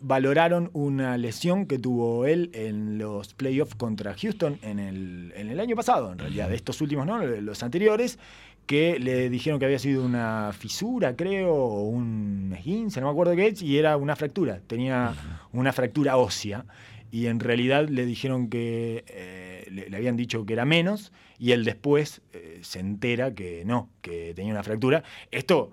[0.00, 5.60] infravaloraron una lesión que tuvo él en los playoffs contra Houston en el, en el
[5.60, 8.18] año pasado, en realidad, de estos últimos, no, los anteriores,
[8.66, 13.34] que le dijeron que había sido una fisura, creo, o un esguince, no me acuerdo
[13.34, 15.14] qué es, y era una fractura, tenía
[15.52, 16.64] una fractura ósea.
[17.10, 21.52] Y en realidad le dijeron que eh, le, le habían dicho que era menos, y
[21.52, 25.02] él después eh, se entera que no, que tenía una fractura.
[25.30, 25.72] Esto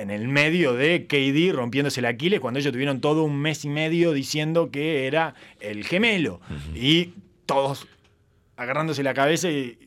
[0.00, 3.68] en el medio de KD rompiéndose el Aquiles, cuando ellos tuvieron todo un mes y
[3.68, 6.40] medio diciendo que era el gemelo.
[6.74, 7.14] Y
[7.46, 7.86] todos
[8.56, 9.78] agarrándose la cabeza y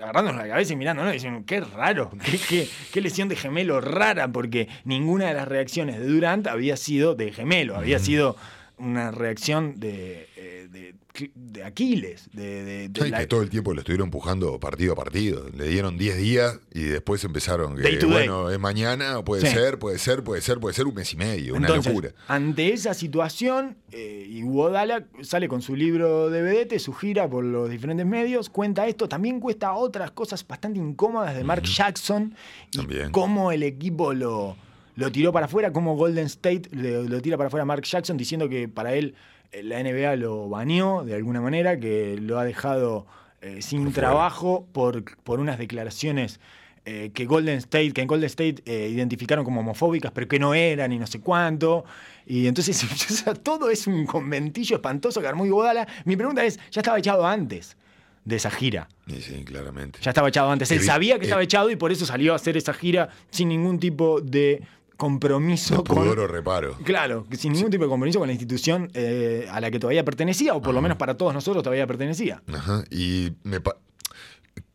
[0.00, 1.10] agarrándose la cabeza y mirando, ¿no?
[1.10, 5.98] Diciendo, qué raro, qué, qué- qué lesión de gemelo rara, porque ninguna de las reacciones
[5.98, 8.36] de Durant había sido de gemelo, había sido
[8.76, 10.94] una reacción de, eh, de,
[11.34, 15.48] de Aquiles, de, Sí, la- que todo el tiempo lo estuvieron empujando partido a partido.
[15.56, 18.14] Le dieron 10 días y después empezaron que, Day to day.
[18.28, 19.54] bueno, es mañana, puede Sí.
[19.54, 22.10] ser, puede ser, puede ser, puede ser un mes y medio, una locura.
[22.26, 27.70] Ante esa situación, eh, Iguodala sale con su libro de vedete, su gira por los
[27.70, 32.34] diferentes medios, cuenta esto, también cuesta otras cosas bastante incómodas de Mark Jackson
[32.72, 33.10] y También.
[33.12, 34.56] cómo el equipo lo,
[34.96, 38.48] lo tiró para afuera, como Golden State lo, lo tira para afuera Mark Jackson, diciendo
[38.48, 39.14] que para él
[39.52, 43.06] eh, la NBA lo baneó de alguna manera, que lo ha dejado
[43.40, 46.40] eh, sin trabajo por, por unas declaraciones
[46.86, 50.52] eh, que Golden State, que en Golden State eh, identificaron como homofóbicas, pero que no
[50.52, 51.86] eran y no sé cuánto.
[52.26, 55.88] Y entonces o sea, todo es un conventillo espantoso que armó Iguodala.
[56.04, 57.78] Mi pregunta es, ¿ya estaba echado antes
[58.26, 58.88] de esa gira?
[59.06, 59.98] Sí, sí, claramente.
[60.02, 60.70] Ya estaba echado antes.
[60.72, 63.78] Él sabía que estaba echado y por eso salió a hacer esa gira sin ningún
[63.78, 64.62] tipo de
[64.96, 65.96] compromiso No con...
[65.98, 66.76] pudor o reparo.
[66.84, 70.54] Claro, sin ningún tipo de compromiso con la institución eh, a la que todavía pertenecía,
[70.54, 72.42] o por lo menos para todos nosotros todavía pertenecía.
[72.52, 73.76] Ajá, Y me pa-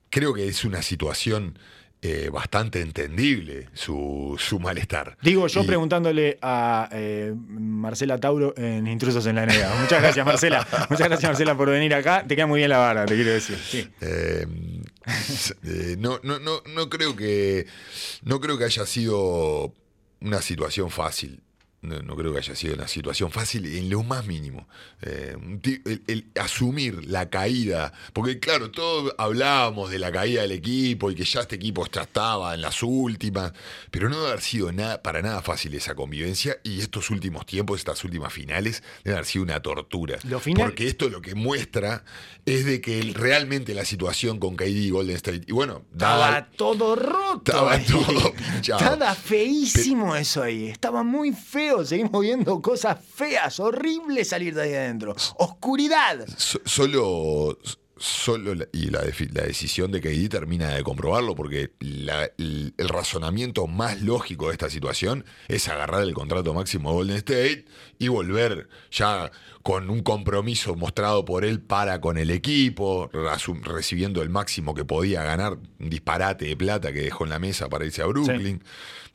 [0.09, 1.57] creo que es una situación
[2.01, 5.17] eh, bastante entendible su, su malestar.
[5.21, 9.81] Digo yo Y- preguntándole a eh, Marcela Tauro en Intrusos en la NBA.
[9.81, 10.65] Muchas gracias, Marcela.
[10.89, 12.23] Muchas gracias, Marcela, por venir acá.
[12.25, 13.57] Te queda muy bien la vara, te quiero decir.
[13.57, 13.87] Sí.
[15.63, 17.65] Eh, no, no, no, no creo que
[18.21, 19.73] no creo que haya sido
[20.21, 21.41] una situación fácil.
[21.81, 24.67] No, no creo que haya sido una situación fácil en lo más mínimo.
[25.01, 25.37] Eh,
[25.85, 31.15] el, el asumir la caída, porque claro, todos hablábamos de la caída del equipo y
[31.15, 33.53] que ya este equipo ya estaba en las últimas,
[33.91, 37.79] pero no debe haber sido nada, para nada fácil esa convivencia y estos últimos tiempos,
[37.79, 40.19] estas últimas finales, deben haber sido una tortura.
[40.23, 42.03] Lo final- Porque esto lo que muestra
[42.45, 46.17] es de que el- realmente la situación con KD y Golden State, y bueno, Estaba
[46.31, 47.37] dada, todo roto.
[47.51, 47.85] Estaba ahí.
[47.85, 48.79] todo pinchado.
[48.81, 50.67] Estaba feísimo eso ahí.
[50.67, 51.68] Estaba muy feo.
[51.85, 55.15] Seguimos viendo cosas feas, horrible salir de ahí adentro.
[55.37, 56.25] Oscuridad.
[56.37, 57.57] so- solo,
[57.97, 63.67] solo la, y la, decisión de KD termina de comprobarlo, porque la- el, el razonamiento
[63.67, 67.65] más lógico de esta situación es agarrar el contrato máximo de Golden State
[67.97, 69.31] y volver ya
[69.63, 73.09] con un compromiso mostrado por él para con el equipo,
[73.63, 77.67] recibiendo el máximo que podía ganar, un disparate de plata que dejó en la mesa
[77.69, 78.63] para irse a Brooklyn.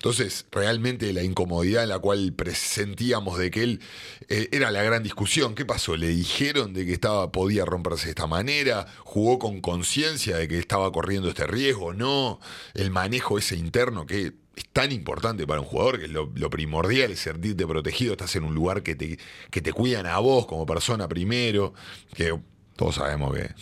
[0.04, 3.80] Entonces, realmente la incomodidad en la cual presentíamos de que él
[4.28, 5.54] eh, era la gran discusión.
[5.54, 5.96] ¿Qué pasó?
[5.96, 10.58] Le dijeron de que estaba, podía romperse de esta manera, jugó con conciencia de que
[10.58, 12.38] estaba corriendo este riesgo, no.
[12.74, 14.32] El manejo ese interno que es
[14.74, 18.54] tan importante para un jugador, que es lo, primordial es sentirte protegido, estás en un
[18.54, 19.18] lugar que te,
[19.50, 21.72] que te cuidan a vos como persona primero,
[22.14, 22.38] que
[22.76, 23.54] todos sabemos que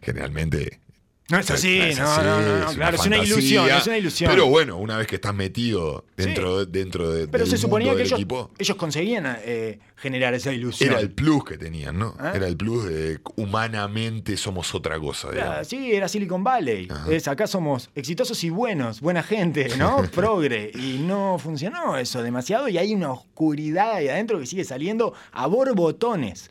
[0.00, 0.83] generalmente
[1.30, 3.86] No es así, es no, así, no, no, no, es claro, es una ilusión, es
[3.86, 4.30] una ilusión.
[4.30, 6.68] Pero bueno, una vez que estás metido dentro, Sí.
[6.70, 10.34] dentro de, Pero del se suponía mundo que del ellos, equipo, ellos conseguían eh, generar
[10.34, 10.90] esa ilusión.
[10.90, 12.14] era el plus que tenían, ¿no?
[12.18, 12.32] ¿Ah?
[12.34, 16.88] Era el plus de humanamente somos otra cosa, sí, era Silicon Valley.
[17.10, 20.02] Es, acá somos exitosos y buenos, buena gente, ¿no?
[20.14, 20.72] Progre.
[20.74, 25.46] Y no funcionó eso demasiado y hay una oscuridad ahí adentro que sigue saliendo a
[25.46, 26.50] borbotones.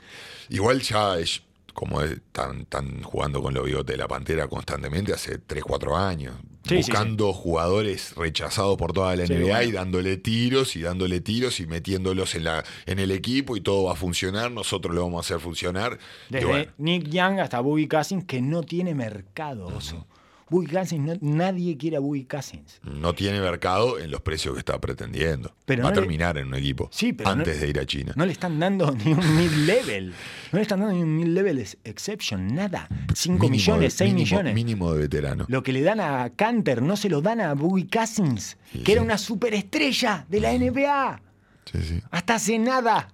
[0.50, 1.44] Igual ya es,
[1.74, 5.98] como es- están, están jugando con los bigotes de la pantera constantemente hace 3, 4
[5.98, 6.36] años.
[6.64, 9.64] Sí, sí, buscando jugadores rechazados por toda la NBA bueno.
[9.64, 13.84] y dándole tiros y dándole tiros y metiéndolos en, la, en el equipo y todo
[13.84, 16.00] va a funcionar, nosotros lo vamos a hacer funcionar.
[16.30, 19.70] Desde bueno, Nick Young hasta Boogie Cousins, que no tiene mercado.
[20.54, 22.80] Boogie Cousins, no- nadie quiere a Boogie Cousins.
[22.84, 25.54] no tiene mercado en los precios que está pretendiendo.
[25.66, 27.80] Pero va no a le- terminar en un equipo Sí, pero antes no- de ir
[27.80, 28.14] a China.
[28.16, 30.10] No le están dando ni un mid-level.
[30.52, 32.88] No le están dando ni un mid-level ex- exception, nada.
[33.16, 34.54] 5 Mínimo millones, de- 6 mínimo- millones.
[34.56, 35.46] Mínimo de veterano.
[35.48, 38.92] Lo que le dan a Canter no se lo dan a Boogie Cousins, Sí, que
[38.94, 41.22] era una superestrella de la NBA.
[41.72, 42.02] Sí, sí.
[42.12, 43.10] Hasta hace nada.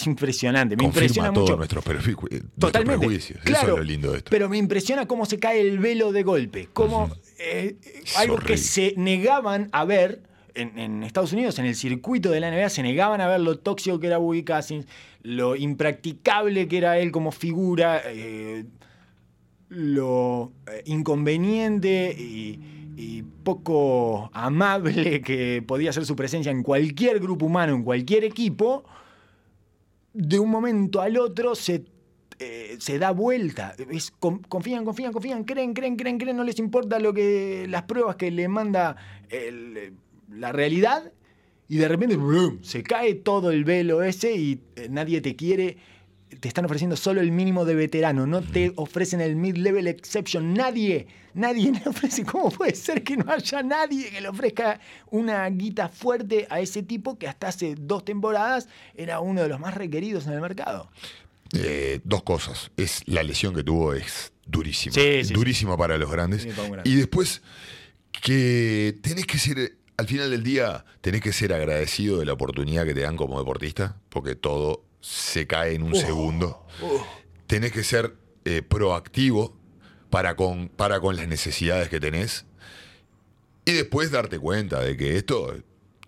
[0.00, 0.76] Es impresionante.
[0.76, 1.56] Me Confirma impresiona todos mucho.
[1.56, 1.84] nuestros,
[2.30, 2.98] eh, Totalmente.
[2.98, 3.40] prejuicios.
[3.42, 4.30] Claro, Eso es lo lindo de esto.
[4.30, 6.68] Pero me impresiona cómo se cae el velo de golpe.
[6.72, 7.76] Cómo eh,
[8.16, 10.22] algo que se negaban a ver
[10.54, 13.58] en, en Estados Unidos, en el circuito de la NBA, se negaban a ver lo
[13.58, 14.86] tóxico que era Boogie Cousins,
[15.22, 18.64] lo impracticable que era él como figura, eh,
[19.68, 20.52] lo
[20.84, 22.58] inconveniente y,
[22.96, 28.84] y poco amable que podía ser su presencia en cualquier grupo humano, en cualquier equipo,
[30.16, 31.84] de un momento al otro se,
[32.38, 33.74] eh, se da vuelta.
[34.48, 38.30] Confían, confían, confían, creen, creen, creen, creen, no les importa lo que las pruebas que
[38.30, 38.96] le manda
[40.30, 41.12] la realidad
[41.68, 42.16] y de repente
[42.62, 45.76] se cae todo el velo ese y eh, nadie te quiere.
[46.40, 50.54] Te están ofreciendo solo el mínimo de veterano, no te ofrecen el mid-level exception.
[50.54, 52.24] Nadie, nadie le ofrece.
[52.24, 56.82] ¿Cómo puede ser que no haya nadie que le ofrezca una guita fuerte a ese
[56.82, 60.90] tipo que hasta hace dos temporadas era uno de los más requeridos en el mercado?
[61.52, 62.70] Eh, dos cosas.
[62.76, 64.94] Es la lesión que tuvo es durísima.
[64.94, 66.46] Sí, sí, durísima para los grandes.
[66.46, 67.42] Para y después
[68.22, 72.84] que tenés que ser, al final del día, tenés que ser agradecido de la oportunidad
[72.84, 76.66] que te dan como deportista, porque todo se cae en un segundo.
[77.46, 79.56] Tenés que ser eh, proactivo
[80.10, 82.44] para con, para con las necesidades que tenés.
[83.64, 85.54] Y después darte cuenta de que esto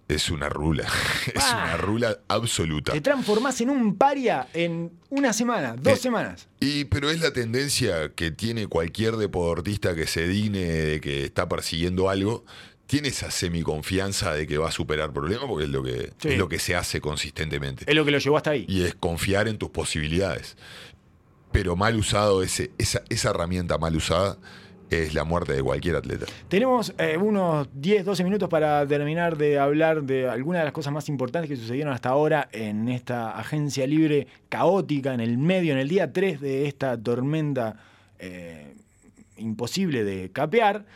[0.09, 0.85] es una rula.
[1.35, 1.63] es Ah.
[1.65, 2.93] una rula absoluta.
[2.93, 6.49] Te transformás en un paria en una semana, dos Eh, semanas.
[6.61, 11.49] Y, pero es la tendencia que tiene cualquier deportista que se digne de que está
[11.49, 12.45] persiguiendo algo.
[12.89, 16.31] Tiene esa semiconfianza de que va a superar problemas porque es lo que, Sí.
[16.31, 17.85] es lo que se hace consistentemente.
[17.87, 18.65] Es lo que lo llevó hasta ahí.
[18.67, 20.57] Y es confiar en tus posibilidades.
[21.53, 24.39] Pero mal usado, ese, esa, esa herramienta mal usada
[24.89, 26.25] es la muerte de cualquier atleta.
[26.49, 30.91] Tenemos eh, unos 10, 12 minutos para terminar de hablar de algunas de las cosas
[30.95, 35.79] más importantes que sucedieron hasta ahora en esta agencia libre caótica, en el medio, en
[35.79, 37.77] el día 3 de esta tormenta
[38.19, 38.75] eh,
[39.37, 40.87] imposible de capear.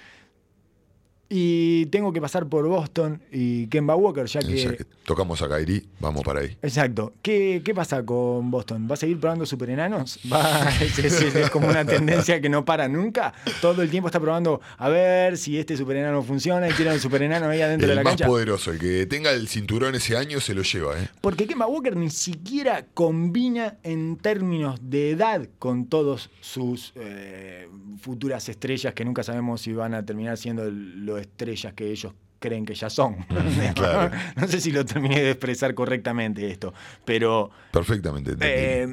[1.35, 4.55] Y tengo que pasar por Boston y Kemba Walker, ya que...
[4.55, 6.59] Ya que tocamos a Kairi, vamos para ahí.
[6.61, 7.14] Exacto.
[7.22, 8.87] ¿Qué, qué pasa con Boston?
[8.91, 10.20] ¿Va a seguir probando superenanos?
[10.33, 13.33] ¿Va, es, es- es como una tendencia que no para nunca.
[13.62, 17.47] Todo el tiempo está probando a ver si este superenano funciona y tiene el superenano
[17.49, 18.26] ahí adentro de El la más cancha.
[18.26, 21.09] poderoso, el que tenga el cinturón ese año se lo lleva, ¿eh?
[21.22, 27.68] Porque Kemba Walker ni siquiera combina en términos de edad con todos sus eh,
[28.03, 32.64] futuras estrellas que nunca sabemos si van a terminar siendo lo estrellas que ellos creen
[32.66, 33.16] que ya son.
[33.75, 34.14] claro.
[34.37, 37.51] no sé si lo terminé de expresar correctamente esto, pero...
[37.73, 38.33] Perfectamente.
[38.41, 38.87] Eh,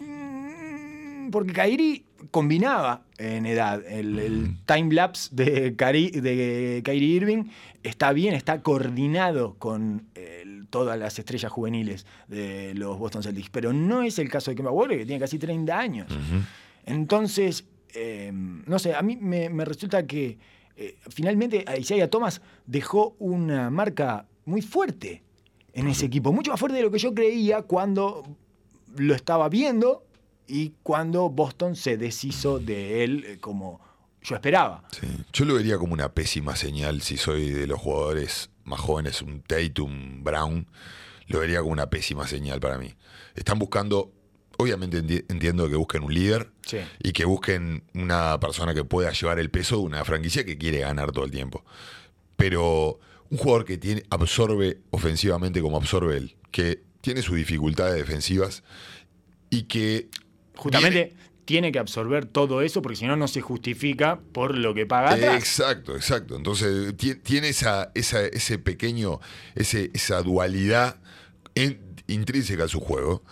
[0.00, 3.82] mm, porque Kairi combinaba en edad.
[3.86, 7.44] El, el time lapse de, Kyrie Irving
[7.82, 13.50] está bien, está coordinado con el- todas las estrellas juveniles de los Boston Celtics.
[13.50, 16.06] Pero no es el caso de Kemba Walker, que tiene casi 30 años.
[16.86, 20.38] Entonces, eh, no sé, a mí me, me resulta que
[20.76, 25.22] eh, finalmente Isaiah Thomas dejó una marca muy fuerte
[25.72, 28.24] en ese equipo, mucho más fuerte de lo que yo creía cuando
[28.96, 30.04] lo estaba viendo
[30.46, 33.80] y cuando Boston se deshizo de él eh, como
[34.22, 34.84] yo esperaba.
[34.90, 35.06] Sí.
[35.32, 39.42] Yo lo vería como una pésima señal si soy de los jugadores más jóvenes, un
[39.42, 40.66] Tatum, Brown.
[41.26, 42.94] Lo vería como una pésima señal para mí.
[43.34, 44.12] Están buscando,
[44.60, 46.78] obviamente enti- entiendo que busquen un líder Sí.
[47.02, 50.80] y que busquen una persona que pueda llevar el peso de una franquicia que quiere
[50.80, 51.64] ganar todo el tiempo.
[52.36, 52.98] Pero
[53.30, 58.62] un jugador que tiene, absorbe ofensivamente como absorbe él, que tiene sus dificultades defensivas
[59.50, 60.08] y que
[60.56, 61.14] Justamente
[61.46, 65.14] tiene que absorber todo eso porque si no, no se justifica por lo que paga
[65.14, 65.36] atrás.
[65.36, 66.36] Exacto, exacto.
[66.36, 69.20] Entonces ti- tiene esa, esa- ese pequeño,
[69.54, 71.00] ese, esa dualidad
[71.54, 73.24] en- intrínseca a su juego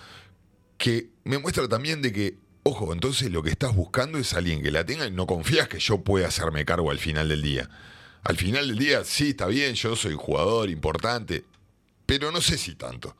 [0.79, 4.70] que me muestra también de que, ojo, entonces lo que estás buscando es alguien que
[4.70, 7.68] la tenga y no confías que yo pueda hacerme cargo al final del día.
[8.24, 11.45] Al final del día, sí, está bien, yo soy jugador importante,
[12.07, 13.14] pero no sé si tanto.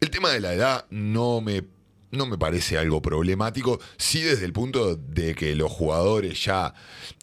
[0.00, 1.62] El tema de la edad no me,
[2.10, 6.74] no me parece algo problemático, sí desde el punto de que los jugadores ya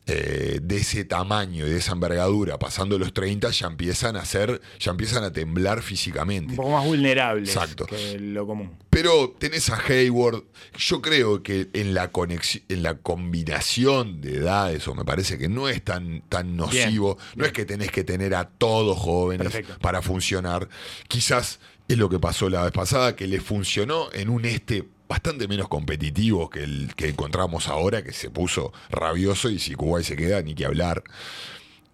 [0.07, 4.61] eh, de ese tamaño y de esa envergadura, pasando los 30, ya empiezan a ser,
[4.79, 6.51] ya empiezan a temblar físicamente.
[6.51, 7.87] Un poco más vulnerables Exacto.
[7.87, 8.77] que lo común.
[8.91, 10.43] Pero tenés a Hayward.
[10.77, 15.49] Yo creo que en la conexión, en la combinación de edades, o me parece que
[15.49, 17.17] no es tan, tan nocivo.
[17.35, 19.79] no es que tenés que tener a todos jóvenes Perfecto.
[19.79, 20.69] para funcionar.
[21.07, 25.47] Quizás es lo que pasó la vez pasada, que le funcionó en un este bastante
[25.47, 30.15] menos competitivo que el que encontramos ahora, que se puso rabioso y si Kuwait se
[30.15, 31.03] queda, ni que hablar.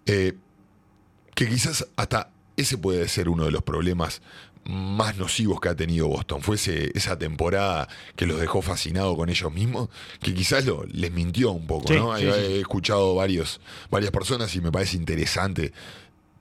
[0.06, 0.32] Eh,
[1.34, 4.22] que quizás hasta ese puede ser uno de los problemas
[4.64, 6.40] más nocivos que ha tenido Boston.
[6.40, 9.88] Fue ese- esa temporada que los dejó fascinados con ellos mismos,
[10.20, 12.16] que quizás lo, les mintió un poco, Sí, ¿no?
[12.16, 15.72] sí, He, he escuchado varios, varias personas y me parece interesante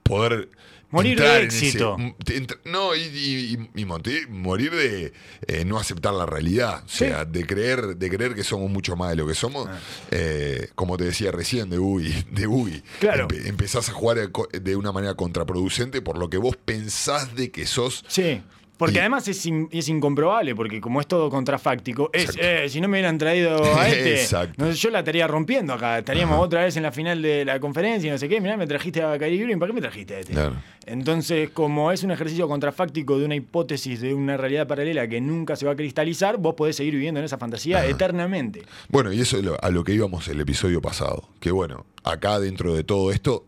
[0.03, 0.49] poder
[0.91, 1.95] Morir de éxito.
[2.25, 5.13] ese- entra- no, y, y- y- y monte- morir de
[5.47, 6.83] eh, no aceptar la realidad.
[6.85, 9.67] O sea, de creer, de creer que somos mucho más de lo que somos.
[9.69, 9.79] Ah.
[10.11, 12.25] Eh, como te decía recién, de Boogie.
[12.31, 12.83] De Boogie.
[12.99, 13.27] Claro.
[13.27, 14.17] Empe- empezás a jugar
[14.51, 18.03] de una manera contraproducente por lo que vos pensás de que sos.
[18.07, 18.41] Sí.
[18.81, 22.81] Porque Y- además es, in- es incomprobable, porque como es todo contrafáctico, es, eh, si
[22.81, 25.99] no me hubieran traído a este, no yo la estaría rompiendo acá.
[25.99, 28.41] Estaríamos otra vez en la final de la conferencia y no sé qué.
[28.41, 30.33] Mirá, me trajiste a Kyrie Irving, ¿para qué me trajiste a este?
[30.33, 30.55] Claro.
[30.87, 35.55] Entonces, como es un ejercicio contrafáctico de una hipótesis de una realidad paralela que nunca
[35.55, 38.63] se va a cristalizar, vos podés seguir viviendo en esa fantasía eternamente.
[38.89, 41.29] Bueno, y eso es a lo que íbamos el episodio pasado.
[41.39, 43.45] Que bueno, acá dentro de todo esto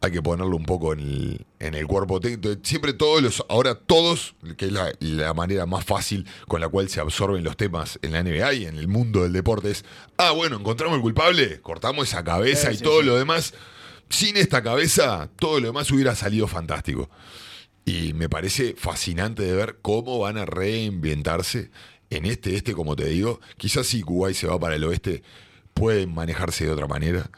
[0.00, 2.60] hay que ponerlo un poco en el, en el cuerpo técnico.
[2.62, 6.88] Siempre todos los, ahora todos, que es la, la manera más fácil con la cual
[6.88, 9.84] se absorben los temas en la NBA y en el mundo del deporte es,
[10.18, 13.06] ah, bueno, encontramos el culpable, cortamos esa cabeza Sí, y sí, todo sí.
[13.06, 13.54] lo demás.
[14.10, 17.08] Sin esta cabeza, todo lo demás hubiera salido fantástico.
[17.86, 21.70] Y me parece fascinante de ver cómo van a reinventarse
[22.10, 23.40] en este este, como te digo.
[23.56, 25.22] Quizás si Kuwait se va para el oeste,
[25.72, 27.30] pueden manejarse de otra manera,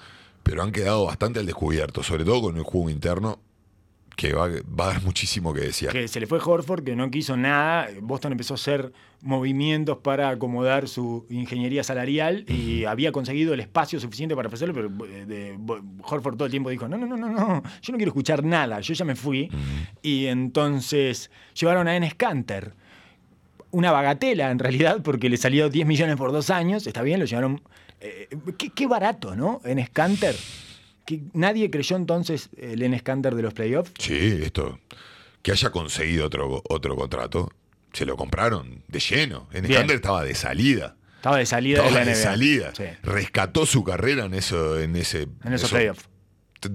[0.47, 3.41] pero han quedado bastante al descubierto, sobre todo con el juego interno,
[4.15, 5.89] que va, va a dar muchísimo que decir.
[5.91, 7.89] que se le fue Horford, que no quiso nada.
[8.01, 13.99] Boston empezó a hacer movimientos para acomodar su ingeniería salarial y había conseguido el espacio
[14.01, 15.59] suficiente para ofrecerlo, pero eh, de-
[16.03, 18.81] Horford todo el tiempo dijo, no, no, no, no, no, yo no quiero escuchar nada,
[18.81, 19.51] yo ya me fui.
[20.01, 22.73] Y entonces llevaron a Enes Kanter.
[23.73, 27.27] Una bagatela en realidad, porque le salió 10 millones por dos años, está bien, lo
[27.27, 27.61] llevaron...
[28.01, 28.29] eh,
[28.59, 29.61] qué, qué barato, ¿no?
[29.65, 30.35] Enes Kanter.
[31.05, 33.93] Que nadie creyó entonces el Enes Kanter de los playoffs.
[33.99, 34.81] Sí, esto.
[35.43, 37.51] Que haya conseguido otro, otro contrato,
[37.93, 39.49] se lo compraron de lleno.
[39.53, 39.89] En Bien.
[39.91, 40.97] estaba de salida.
[41.17, 42.23] Estaba de salida Estaba de la de NBA.
[42.23, 42.73] salida.
[42.77, 42.85] Sí.
[43.03, 45.29] Rescató su carrera en eso, en ese.
[45.45, 46.09] En esos playoffs.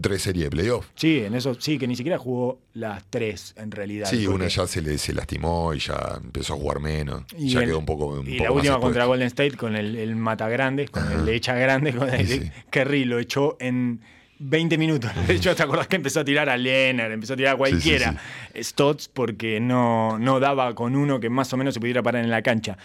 [0.02, 0.88] Tres series de playoffs.
[0.96, 4.08] Sí, en eso sí, que ni siquiera jugó las tres en realidad.
[4.10, 7.24] Sí, porque- una ya se le se lastimó y ya empezó a jugar menos.
[7.38, 8.06] y ya el- quedó un poco.
[8.08, 11.26] Un y poco la última contra Golden State con el, el mata grande, con el
[11.26, 12.52] le echa grande, con el Sí, sí.
[12.70, 14.02] Kerry lo echó en
[14.40, 15.12] 20 minutos.
[15.28, 18.16] De hecho, ¿te acordás que empezó a tirar a Leonard, empezó a tirar a cualquiera?
[18.56, 22.30] Stotts porque no, no daba con uno que más o menos se pudiera parar en
[22.32, 22.78] la cancha.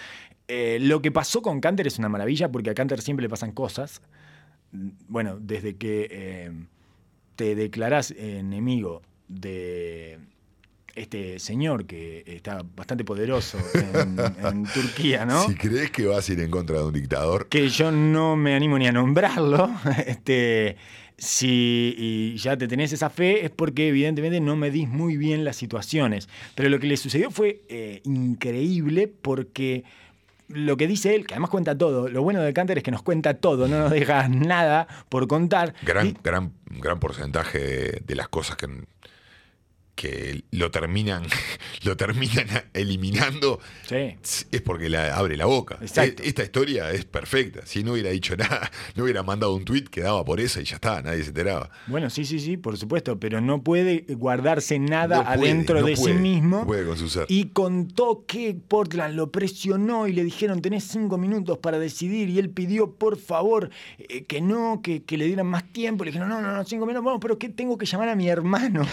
[0.49, 3.53] Eh, lo que pasó con Canter es una maravilla porque a Canter siempre le pasan
[3.53, 4.01] cosas.
[5.09, 6.53] Bueno, desde que eh,
[7.37, 10.18] te declarás enemigo de
[10.95, 15.47] este señor que está bastante poderoso en, en Turquía, ¿no?
[15.47, 18.55] Si crees que vas a ir en contra de un dictador, que yo no me
[18.55, 19.70] animo ni a nombrarlo,
[20.07, 20.76] este,
[21.18, 25.57] si y ya te tenés esa fe es porque evidentemente no medís muy bien las
[25.57, 26.28] situaciones.
[26.55, 29.84] Pero lo que le sucedió fue eh, increíble porque
[30.49, 33.03] lo que dice él, que además cuenta todo, lo bueno de Canter es que nos
[33.03, 35.74] cuenta todo, no nos deja nada por contar.
[35.82, 38.66] gran, Y- gran, gran porcentaje de, de las cosas que,
[39.97, 41.24] que lo terminan,
[41.84, 44.14] lo terminan eliminando sí.
[44.53, 45.78] es porque la, abre la boca.
[45.80, 46.22] Exacto.
[46.22, 47.64] E- Esta historia es perfecta.
[47.66, 50.76] Si no hubiera dicho nada, no hubiera mandado un tweet, quedaba por eso y ya
[50.76, 51.70] está, nadie se enteraba.
[51.86, 55.86] Bueno, sí, sí, sí, por supuesto, pero no puede guardarse nada No puede, adentro no
[55.86, 56.59] de puede, sí mismo.
[56.61, 57.24] no puede con su ser.
[57.28, 62.38] Y contó que Portland lo presionó y le dijeron tenés cinco minutos para decidir y
[62.38, 66.05] él pidió por favor eh, que no, que, que le dieran más tiempo.
[66.05, 68.28] Le dijeron no, no, no, cinco minutos, bueno, pero que tengo que llamar a mi
[68.28, 68.86] hermano.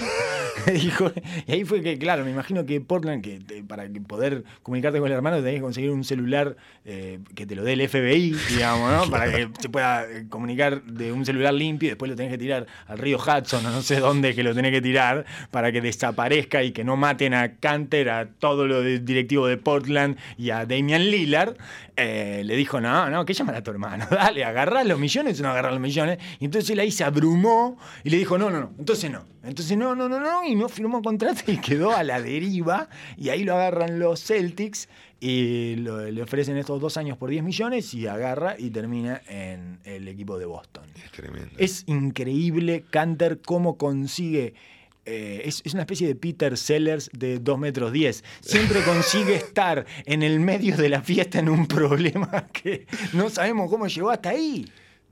[1.47, 5.07] Y ahí fue que, claro, me imagino que Portland, que te- para poder comunicarte con
[5.07, 8.91] el hermano tenés que conseguir un celular eh, que te lo dé el FBI, digamos,
[8.91, 9.11] ¿no?
[9.11, 12.37] Para que se pueda eh, comunicar de un celular limpio y después lo tenés que
[12.37, 15.81] tirar al río Hudson o no sé dónde que lo tenés que tirar para que
[15.81, 20.49] desaparezca y que no maten a Canter, a todo lo de- directivo de Portland y
[20.49, 21.55] a Damian Lillard.
[21.95, 25.43] Eh, le dijo, no, no, que llamar a tu hermano, dale, agarrá los millones o
[25.43, 26.17] no agarrás los millones.
[26.39, 29.25] Y entonces él ahí se abrumó y le dijo, no, no, no, entonces no.
[29.43, 32.89] Entonces no, no, no, no, y no firmó contrato y quedó a la deriva.
[33.15, 34.89] Y ahí lo agarran los Celtics
[35.19, 39.79] y lo- le ofrecen estos dos años por 10 millones y agarra y termina en
[39.83, 40.85] el equipo de Boston.
[40.95, 41.51] Es tremendo.
[41.59, 44.55] Es increíble Canter cómo consigue.
[45.05, 48.23] Eh, es, es una especie de Peter Sellers de 2 metros 10.
[48.41, 53.69] Siempre consigue estar en el medio de la fiesta en un problema que no sabemos
[53.69, 54.65] cómo llegó hasta ahí.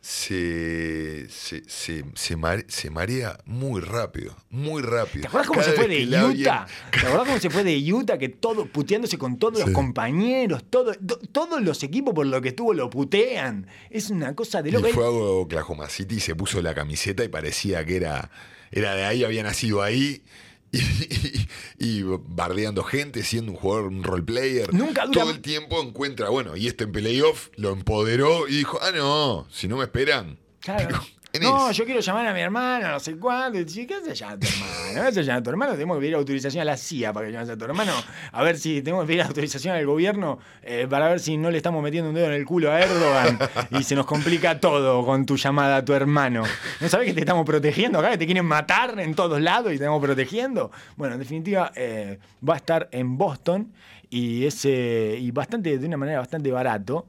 [0.03, 5.21] se, se, se, se mare- se marea muy rápido, muy rápido.
[5.21, 6.65] ¿Te acuerdas cómo Cada se fue de Utah?
[6.91, 8.17] ¿Te acuerdas cómo se fue de Utah?
[8.17, 12.49] Que todo, puteándose con todos los compañeros, todo, to- todos los equipos por lo que
[12.49, 13.67] estuvo lo putean.
[13.89, 14.87] Es una cosa de Y loco.
[14.89, 18.31] fue a Oklahoma City y se puso la camiseta y parecía que era,
[18.71, 20.21] era de ahí, había nacido ahí.
[20.73, 24.73] Y, y bardeando gente, siendo un jugador, un role player.
[24.73, 28.79] Nunca dura- Todo el tiempo encuentra, bueno, y este en playoff lo empoderó y dijo,
[28.81, 30.39] ah, no, si no me esperan.
[30.61, 30.87] Claro.
[30.87, 31.01] Pero,
[31.39, 33.57] No, yo quiero llamar a mi hermano, no sé cuándo.
[33.57, 34.93] Y ¿Qué hace llamar a tu hermano?
[34.93, 35.71] ¿Qué hace llamar a tu hermano?
[35.73, 37.93] Tenemos que pedir autorización a la CIA para que llames a tu hermano.
[38.33, 41.57] A ver si tenemos que pedir autorización al gobierno eh, para ver si no le
[41.57, 43.39] estamos metiendo un dedo en el culo a Erdogan
[43.71, 46.43] y se nos complica todo con tu llamada a tu hermano.
[46.81, 48.11] ¿No sabes que te estamos protegiendo acá?
[48.11, 50.71] Que te quieren matar en todos lados y te estamos protegiendo.
[50.97, 53.71] Bueno, en definitiva, eh, va a estar en Boston
[54.09, 57.07] y, es, y bastante, de una manera bastante barato.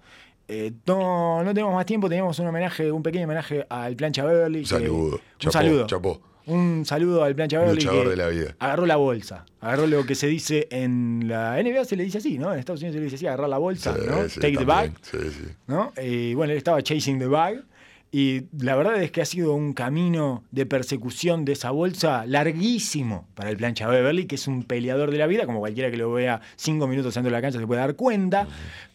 [0.49, 4.61] Eh, no, no tenemos más tiempo, teníamos un homenaje, un pequeño homenaje al Plancha Beverly.
[4.61, 5.21] Que- saludo.
[5.45, 5.87] un saludo.
[5.87, 6.21] chapó.
[6.45, 7.77] Un saludo al Plancha Beverly.
[7.83, 8.57] Luchador que de la vida.
[8.59, 9.45] Agarró la bolsa.
[9.61, 12.53] Agarró lo que se dice en la NBA, se le dice así, ¿no?
[12.53, 14.29] En Estados Unidos se le dice así, agarrar la bolsa, Sí, ¿no?
[14.29, 14.93] sí, Take the bag.
[15.03, 15.45] Sí, sí.
[15.69, 15.93] ¿no?
[16.03, 17.63] Y bueno, él estaba chasing the bag.
[18.15, 23.27] Y la verdad es que ha sido un camino de persecución de esa bolsa larguísimo
[23.35, 26.13] para el plancha Beverly, que es un peleador de la vida, como cualquiera que lo
[26.13, 28.47] vea cinco minutos dentro de la cancha se puede dar cuenta,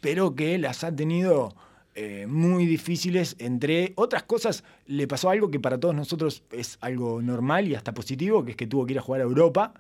[0.02, 1.56] pero que las ha tenido
[2.00, 3.36] eh, muy difíciles.
[3.40, 7.92] Entre otras cosas, le pasó algo que para todos nosotros es algo normal y hasta
[7.96, 9.74] positivo, que es que tuvo que ir a jugar a Europa,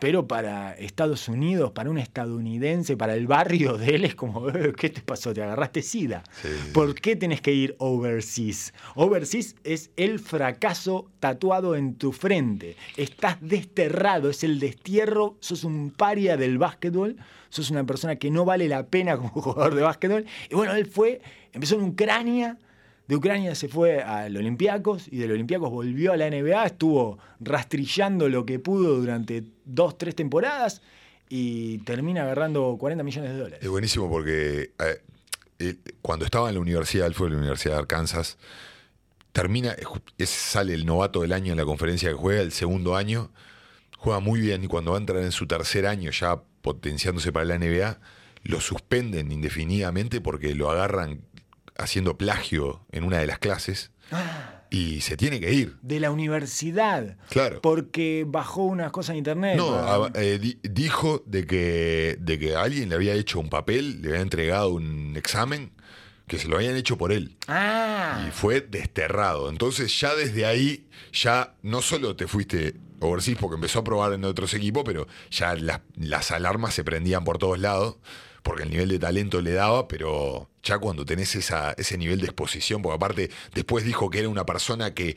[0.00, 4.72] pero para Estados Unidos, para un estadounidense, para el barrio de él, es como, "Eh,
[4.76, 5.32] ¿qué te pasó?
[5.32, 6.24] ¿Te agarraste sida?
[6.42, 6.48] Sí.
[6.74, 8.74] ¿Por qué tenés que ir overseas?
[8.96, 12.74] Overseas es el fracaso tatuado en tu frente.
[12.96, 17.16] Estás desterrado, es el destierro, sos un paria del básquetbol,
[17.48, 20.24] sos una persona que no vale la pena como jugador de básquetbol.
[20.50, 21.20] Y bueno, él fue,
[21.52, 22.58] empezó en Ucrania,
[23.06, 28.28] de Ucrania se fue al Olympiacos y del Olympiacos volvió a la NBA, estuvo rastrillando
[28.28, 30.80] lo que pudo durante dos, tres temporadas
[31.28, 33.58] y termina agarrando 40 millones de dólares.
[33.62, 35.02] Es buenísimo porque eh,
[35.58, 38.38] eh, cuando estaba en la universidad, él fue a la Universidad de Arkansas,
[39.32, 39.74] termina,
[40.24, 43.30] sale el novato del año en la conferencia que juega, el segundo año,
[43.96, 47.44] juega muy bien y cuando va a entrar en su tercer año ya potenciándose para
[47.44, 47.98] la NBA,
[48.42, 51.20] lo suspenden indefinidamente porque lo agarran
[51.80, 53.90] haciendo plagio en una de las clases
[54.70, 55.76] y se tiene que ir.
[55.82, 57.16] De la universidad.
[57.28, 57.60] Claro.
[57.60, 59.56] Porque bajó unas cosas en internet.
[59.56, 63.48] No, Ah, a- eh, di- dijo de que, de que alguien le había hecho un
[63.50, 65.72] papel, le había entregado un examen,
[66.26, 67.36] que se lo habían hecho por él.
[67.48, 69.50] ah, Y fue desterrado.
[69.50, 74.24] Entonces ya desde ahí, ya no solo te fuiste overseas porque empezó a probar en
[74.24, 77.96] otros equipos, pero ya las, las alarmas se prendían por todos lados,
[78.42, 82.26] porque el nivel de talento le daba, pero ya cuando tenés esa, ese nivel de
[82.26, 85.16] exposición, porque aparte después dijo que era una persona que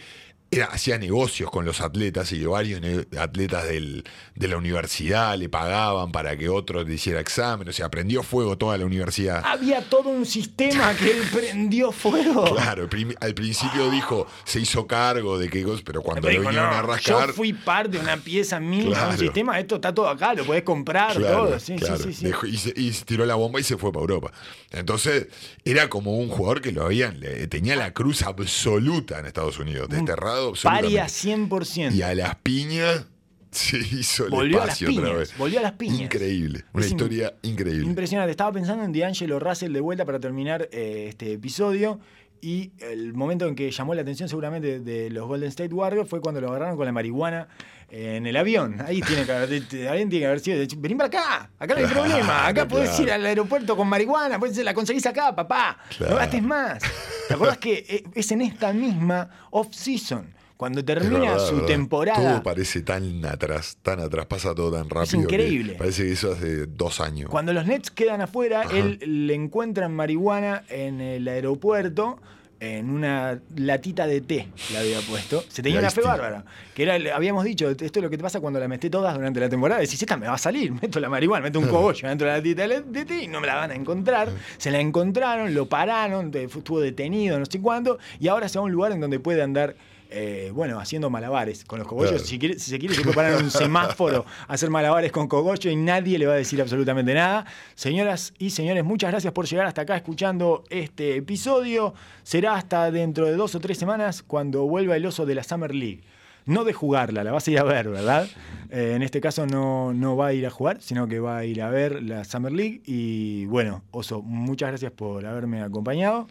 [0.54, 2.82] era, hacía negocios con los atletas y varios
[3.20, 4.04] atletas del-
[4.36, 8.58] de la universidad le pagaban para que otro le hiciera examen, o sea, prendió fuego
[8.58, 9.41] toda la universidad.
[9.45, 12.43] había todo un sistema que él prendió fuego.
[12.64, 12.88] Claro,
[13.20, 16.78] al principio dijo, se hizo cargo de que, pero cuando Pero lo dijo, vinieron no,
[16.78, 17.28] a rascar.
[17.28, 19.12] Yo fui parte de una pieza mínima, Claro.
[19.12, 21.60] un sistema, esto está todo acá, lo podés comprar, Claro, todo.
[21.60, 21.97] Sí, claro.
[21.97, 22.26] sí, sí, sí.
[22.26, 24.32] Dejó- y, se- y tiró la bomba y se fue para Europa.
[24.72, 25.28] Entonces,
[25.66, 29.88] era como un jugador que lo habían, le- tenía la cruz absoluta en Estados Unidos,
[29.89, 30.98] desterrado absolutamente.
[30.98, 31.94] Paria 100%.
[31.96, 33.06] Y a las piñas
[33.52, 35.38] se hizo el Volvió a las espacio otra vez.
[35.38, 36.02] volvió a las piñas.
[36.02, 37.86] Increíble, una Es historia increíble.
[37.86, 38.32] Impresionante.
[38.32, 42.00] Estaba pensando en D'Angelo Russell de vuelta para terminar eh, este episodio.
[42.44, 46.20] Y el momento en que llamó la atención seguramente de los Golden State Warriors fue
[46.20, 47.48] cuando lo agarraron con la marihuana
[47.89, 48.82] eh, en el avión.
[48.86, 50.62] Ahí tiene que haber, alguien tiene que haber sido.
[50.78, 52.46] Vení para acá, acá no hay Claro, problema.
[52.48, 53.04] Acá podés claro.
[53.04, 55.78] ir al aeropuerto con marihuana, podés, la conseguís acá, papá.
[55.98, 56.16] Claro.
[56.16, 56.84] No gastes más.
[57.30, 60.34] ¿Te acordás que eh, es en esta misma off-season?
[60.64, 61.68] Cuando Es termina verdad, su verdad.
[61.68, 62.32] temporada.
[62.36, 65.28] Todo parece tan atrás, tan atrás, pasa todo tan rápido.
[65.28, 65.76] que increíble.
[65.78, 67.30] Parece que eso hace dos años.
[67.30, 68.78] Cuando los Nets quedan afuera, Ajá.
[68.78, 72.18] él le encuentran marihuana en el aeropuerto.
[72.59, 75.43] En una latita de té la había puesto.
[75.49, 76.45] Se tenía De una fe bárbara.
[76.74, 79.41] Que era, habíamos dicho, esto es lo que te pasa cuando la meté todas durante
[79.41, 79.82] la temporada.
[79.82, 82.38] Decís, esta me va a salir, meto la marihuana, meto un cogollo dentro de la
[82.38, 84.30] latita de té y no me la van a encontrar.
[84.57, 88.66] Se la encontraron, lo pararon, estuvo detenido, no sé cuándo, y ahora se va a
[88.68, 89.76] un lugar en donde puede andar.
[90.14, 92.11] Eh, bueno, haciendo malabares con los cogollos.
[92.11, 92.26] Claro.
[92.26, 95.28] Si, quiere- si se quiere, se puede parar en un semáforo a hacer malabares con
[95.28, 97.45] cogollo y nadie le va a decir absolutamente nada.
[97.76, 101.93] Señoras y señores, muchas gracias por llegar hasta acá escuchando este episodio.
[102.24, 105.74] Será hasta dentro de dos o tres semanas cuando vuelva el oso de la Summer
[105.74, 106.03] League.
[106.45, 108.28] No de jugarla, la vas a ir a ver, ¿verdad?
[108.70, 111.45] Eh, en este caso no, no va a ir a jugar, sino que va a
[111.45, 112.82] ir a ver la Summer League.
[112.86, 116.28] Y bueno, Oso, muchas gracias por haberme acompañado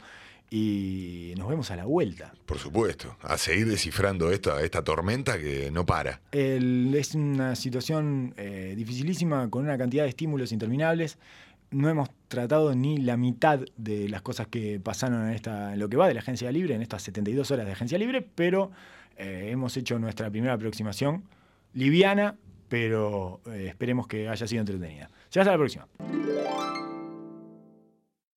[0.55, 2.35] y nos vemos a la vuelta.
[2.45, 6.21] Por supuesto, a seguir descifrando esta, esta tormenta que no para.
[6.31, 11.17] El- es una situación eh, dificilísima con una cantidad de estímulos interminables.
[11.71, 15.89] No hemos tratado ni la mitad de las cosas que pasaron en, esta, en lo
[15.89, 18.71] que va de la agencia libre, en estas 72 horas de agencia libre, pero
[19.17, 21.25] eh, hemos hecho nuestra primera aproximación
[21.73, 22.37] liviana,
[22.69, 25.09] pero eh, esperemos que haya sido entretenida.
[25.31, 26.91] Será hasta la próxima.